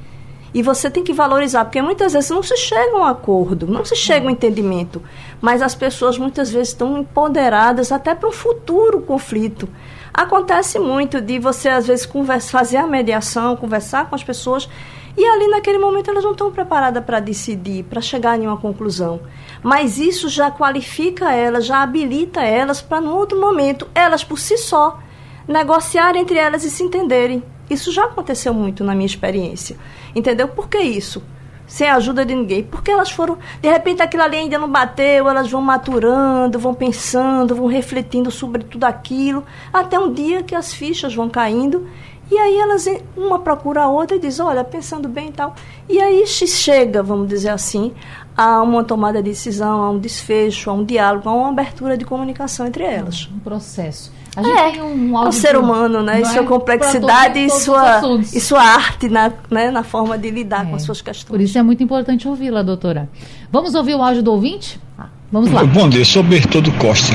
[0.55, 3.85] E você tem que valorizar, porque muitas vezes não se chega a um acordo, não
[3.85, 5.03] se chega a um entendimento,
[5.41, 9.69] mas as pessoas muitas vezes estão empoderadas até para um futuro conflito.
[10.17, 14.69] Acontece muito de você, às vezes, conversa, fazer a mediação, conversar com as pessoas,
[15.17, 19.21] e ali naquele momento elas não estão preparadas para decidir, para chegar em uma conclusão.
[19.61, 24.57] Mas isso já qualifica elas, já habilita elas para, no outro momento, elas por si
[24.57, 25.01] só,
[25.49, 27.43] negociar entre elas e se entenderem.
[27.69, 29.77] Isso já aconteceu muito na minha experiência.
[30.15, 30.47] Entendeu?
[30.47, 31.23] Por que isso?
[31.67, 32.62] Sem a ajuda de ninguém.
[32.62, 37.55] Porque elas foram, de repente aquilo ali ainda não bateu, elas vão maturando, vão pensando,
[37.55, 41.87] vão refletindo sobre tudo aquilo, até um dia que as fichas vão caindo.
[42.31, 42.87] E aí elas,
[43.17, 45.55] uma procura a outra e diz, olha, pensando bem e tal.
[45.89, 47.93] E aí chega, vamos dizer assim,
[48.37, 52.05] a uma tomada de decisão, a um desfecho, a um diálogo, a uma abertura de
[52.05, 53.29] comunicação entre elas.
[53.33, 54.11] Um processo.
[54.37, 55.26] A gente é, tem um áudio.
[55.26, 56.20] É o ser humano, né?
[56.20, 56.45] E sua é?
[56.45, 59.70] complexidade e, sua, e sua arte na, né?
[59.70, 61.30] na forma de lidar é, com as suas questões.
[61.30, 63.09] Por isso é muito importante ouvi-la, doutora.
[63.53, 64.80] Vamos ouvir o áudio do ouvinte?
[64.99, 65.64] Ah, vamos lá.
[65.64, 67.14] Bom dia, sou Bertoldo Costa.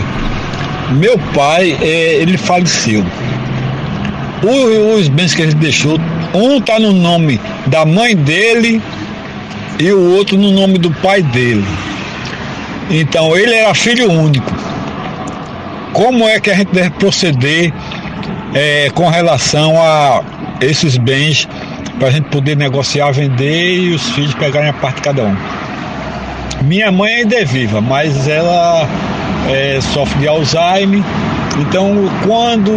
[0.94, 3.04] Meu pai, é, ele faleceu.
[4.98, 5.98] os bens que ele deixou,
[6.34, 8.82] um está no nome da mãe dele
[9.78, 11.66] e o outro no nome do pai dele.
[12.90, 14.52] Então ele era filho único
[15.94, 17.74] como é que a gente deve proceder
[18.54, 20.24] é, com relação a
[20.62, 21.48] esses bens
[21.98, 25.36] para a gente poder negociar, vender e os filhos pegarem a parte de cada um.
[26.64, 28.88] Minha mãe ainda é viva, mas ela
[29.50, 31.04] é, sofre de Alzheimer.
[31.60, 31.94] Então,
[32.26, 32.72] quando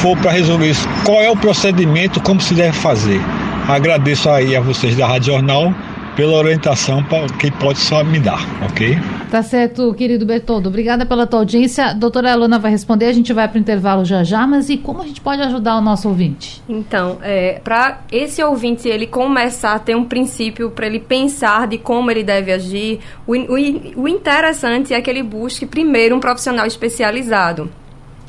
[0.00, 3.20] for para resolver isso, qual é o procedimento, como se deve fazer?
[3.68, 5.72] Agradeço aí a vocês da Rádio Jornal
[6.16, 7.04] pela orientação
[7.38, 8.98] que pode só me dar, ok?
[9.30, 10.68] Tá certo, querido Bertoldo.
[10.68, 11.92] Obrigada pela tua audiência.
[11.94, 15.02] Doutora Elona vai responder, a gente vai para o intervalo já já, mas e como
[15.02, 16.62] a gente pode ajudar o nosso ouvinte?
[16.68, 21.76] Então, é, para esse ouvinte ele começar a ter um princípio para ele pensar de
[21.76, 26.66] como ele deve agir, o, o, o interessante é que ele busque primeiro um profissional
[26.66, 27.68] especializado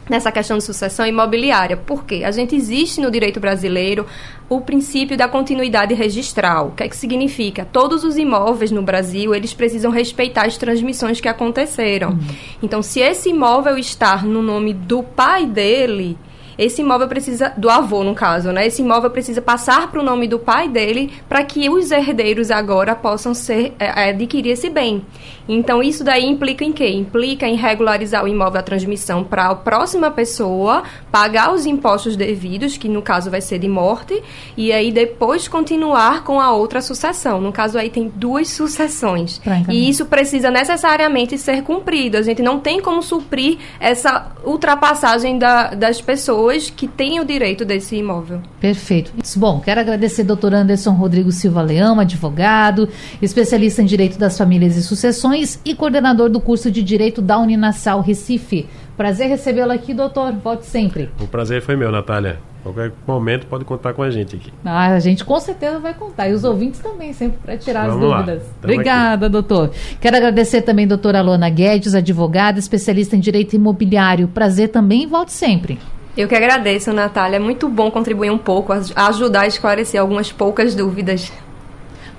[0.09, 1.77] nessa questão de sucessão imobiliária.
[1.77, 2.23] Por quê?
[2.25, 4.05] A gente existe no direito brasileiro
[4.49, 6.67] o princípio da continuidade registral.
[6.67, 7.65] O que é que significa?
[7.65, 12.11] Todos os imóveis no Brasil, eles precisam respeitar as transmissões que aconteceram.
[12.11, 12.19] Uhum.
[12.63, 16.17] Então, se esse imóvel estar no nome do pai dele,
[16.57, 18.65] esse imóvel precisa do avô, no caso, né?
[18.65, 22.95] Esse imóvel precisa passar para o nome do pai dele para que os herdeiros agora
[22.95, 25.05] possam ser é, adquirir esse bem.
[25.47, 26.89] Então isso daí implica em quê?
[26.89, 32.75] Implica em regularizar o imóvel à transmissão para a próxima pessoa, pagar os impostos devidos,
[32.75, 34.21] que no caso vai ser de morte,
[34.57, 37.39] e aí depois continuar com a outra sucessão.
[37.39, 39.39] No caso aí tem duas sucessões.
[39.69, 42.17] E isso precisa necessariamente ser cumprido.
[42.17, 47.63] A gente não tem como suprir essa ultrapassagem da, das pessoas que têm o direito
[47.63, 48.41] desse imóvel.
[48.59, 49.11] Perfeito.
[49.35, 52.89] Bom, quero agradecer ao doutor Anderson Rodrigo Silva Leão, advogado,
[53.21, 58.01] especialista em direito das famílias e sucessões e coordenador do curso de Direito da Uninasal
[58.01, 58.67] Recife.
[58.95, 60.33] Prazer recebê-lo aqui, doutor.
[60.33, 61.09] Volte sempre.
[61.21, 62.39] O prazer foi meu, Natália.
[62.63, 64.51] Qualquer momento pode contar com a gente aqui.
[64.65, 66.27] Ah, a gente com certeza vai contar.
[66.27, 68.43] E os ouvintes também, sempre para tirar Vamos as dúvidas.
[68.61, 69.31] Obrigada, aqui.
[69.31, 69.71] doutor.
[70.01, 74.27] Quero agradecer também a doutora Alona Guedes, advogada, especialista em direito imobiliário.
[74.27, 75.79] Prazer também e volte sempre.
[76.17, 77.37] Eu que agradeço, Natália.
[77.37, 81.31] É muito bom contribuir um pouco, ajudar a esclarecer algumas poucas dúvidas.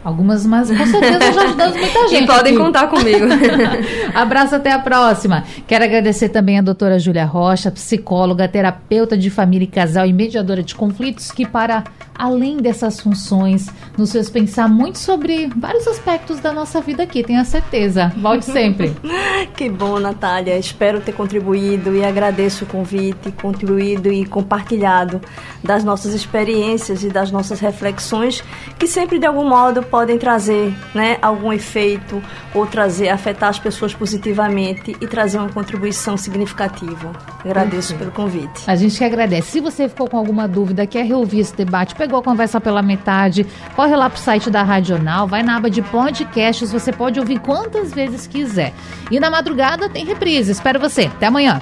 [0.04, 2.22] Algumas, mas com certeza já ajudamos muita gente.
[2.22, 2.64] E podem aqui.
[2.64, 3.26] contar comigo.
[4.14, 5.42] Abraço, até a próxima.
[5.66, 10.62] Quero agradecer também a doutora Júlia Rocha, psicóloga, terapeuta de família e casal e mediadora
[10.62, 11.82] de conflitos, que para
[12.18, 17.40] além dessas funções, nos fez pensar muito sobre vários aspectos da nossa vida aqui, tenho
[17.40, 18.12] a certeza.
[18.16, 18.94] Volte sempre.
[19.56, 20.58] que bom, Natália.
[20.58, 25.20] Espero ter contribuído e agradeço o convite, contribuído e compartilhado
[25.62, 28.42] das nossas experiências e das nossas reflexões,
[28.78, 32.22] que sempre de algum modo podem trazer né, algum efeito
[32.54, 37.12] ou trazer, afetar as pessoas positivamente e trazer uma contribuição significativa.
[37.44, 38.62] Agradeço pelo convite.
[38.66, 39.50] A gente que agradece.
[39.50, 43.46] Se você ficou com alguma dúvida, quer reouvir esse debate, a conversa pela metade,
[43.76, 47.92] corre lá pro site da Radional, vai na aba de podcasts, você pode ouvir quantas
[47.92, 48.72] vezes quiser.
[49.10, 50.52] E na madrugada tem reprise.
[50.52, 51.06] Espero você.
[51.06, 51.60] Até amanhã.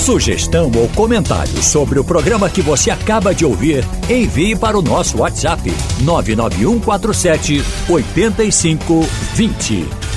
[0.00, 5.18] Sugestão ou comentário sobre o programa que você acaba de ouvir, envie para o nosso
[5.18, 5.70] WhatsApp
[6.00, 10.09] 99147 8520.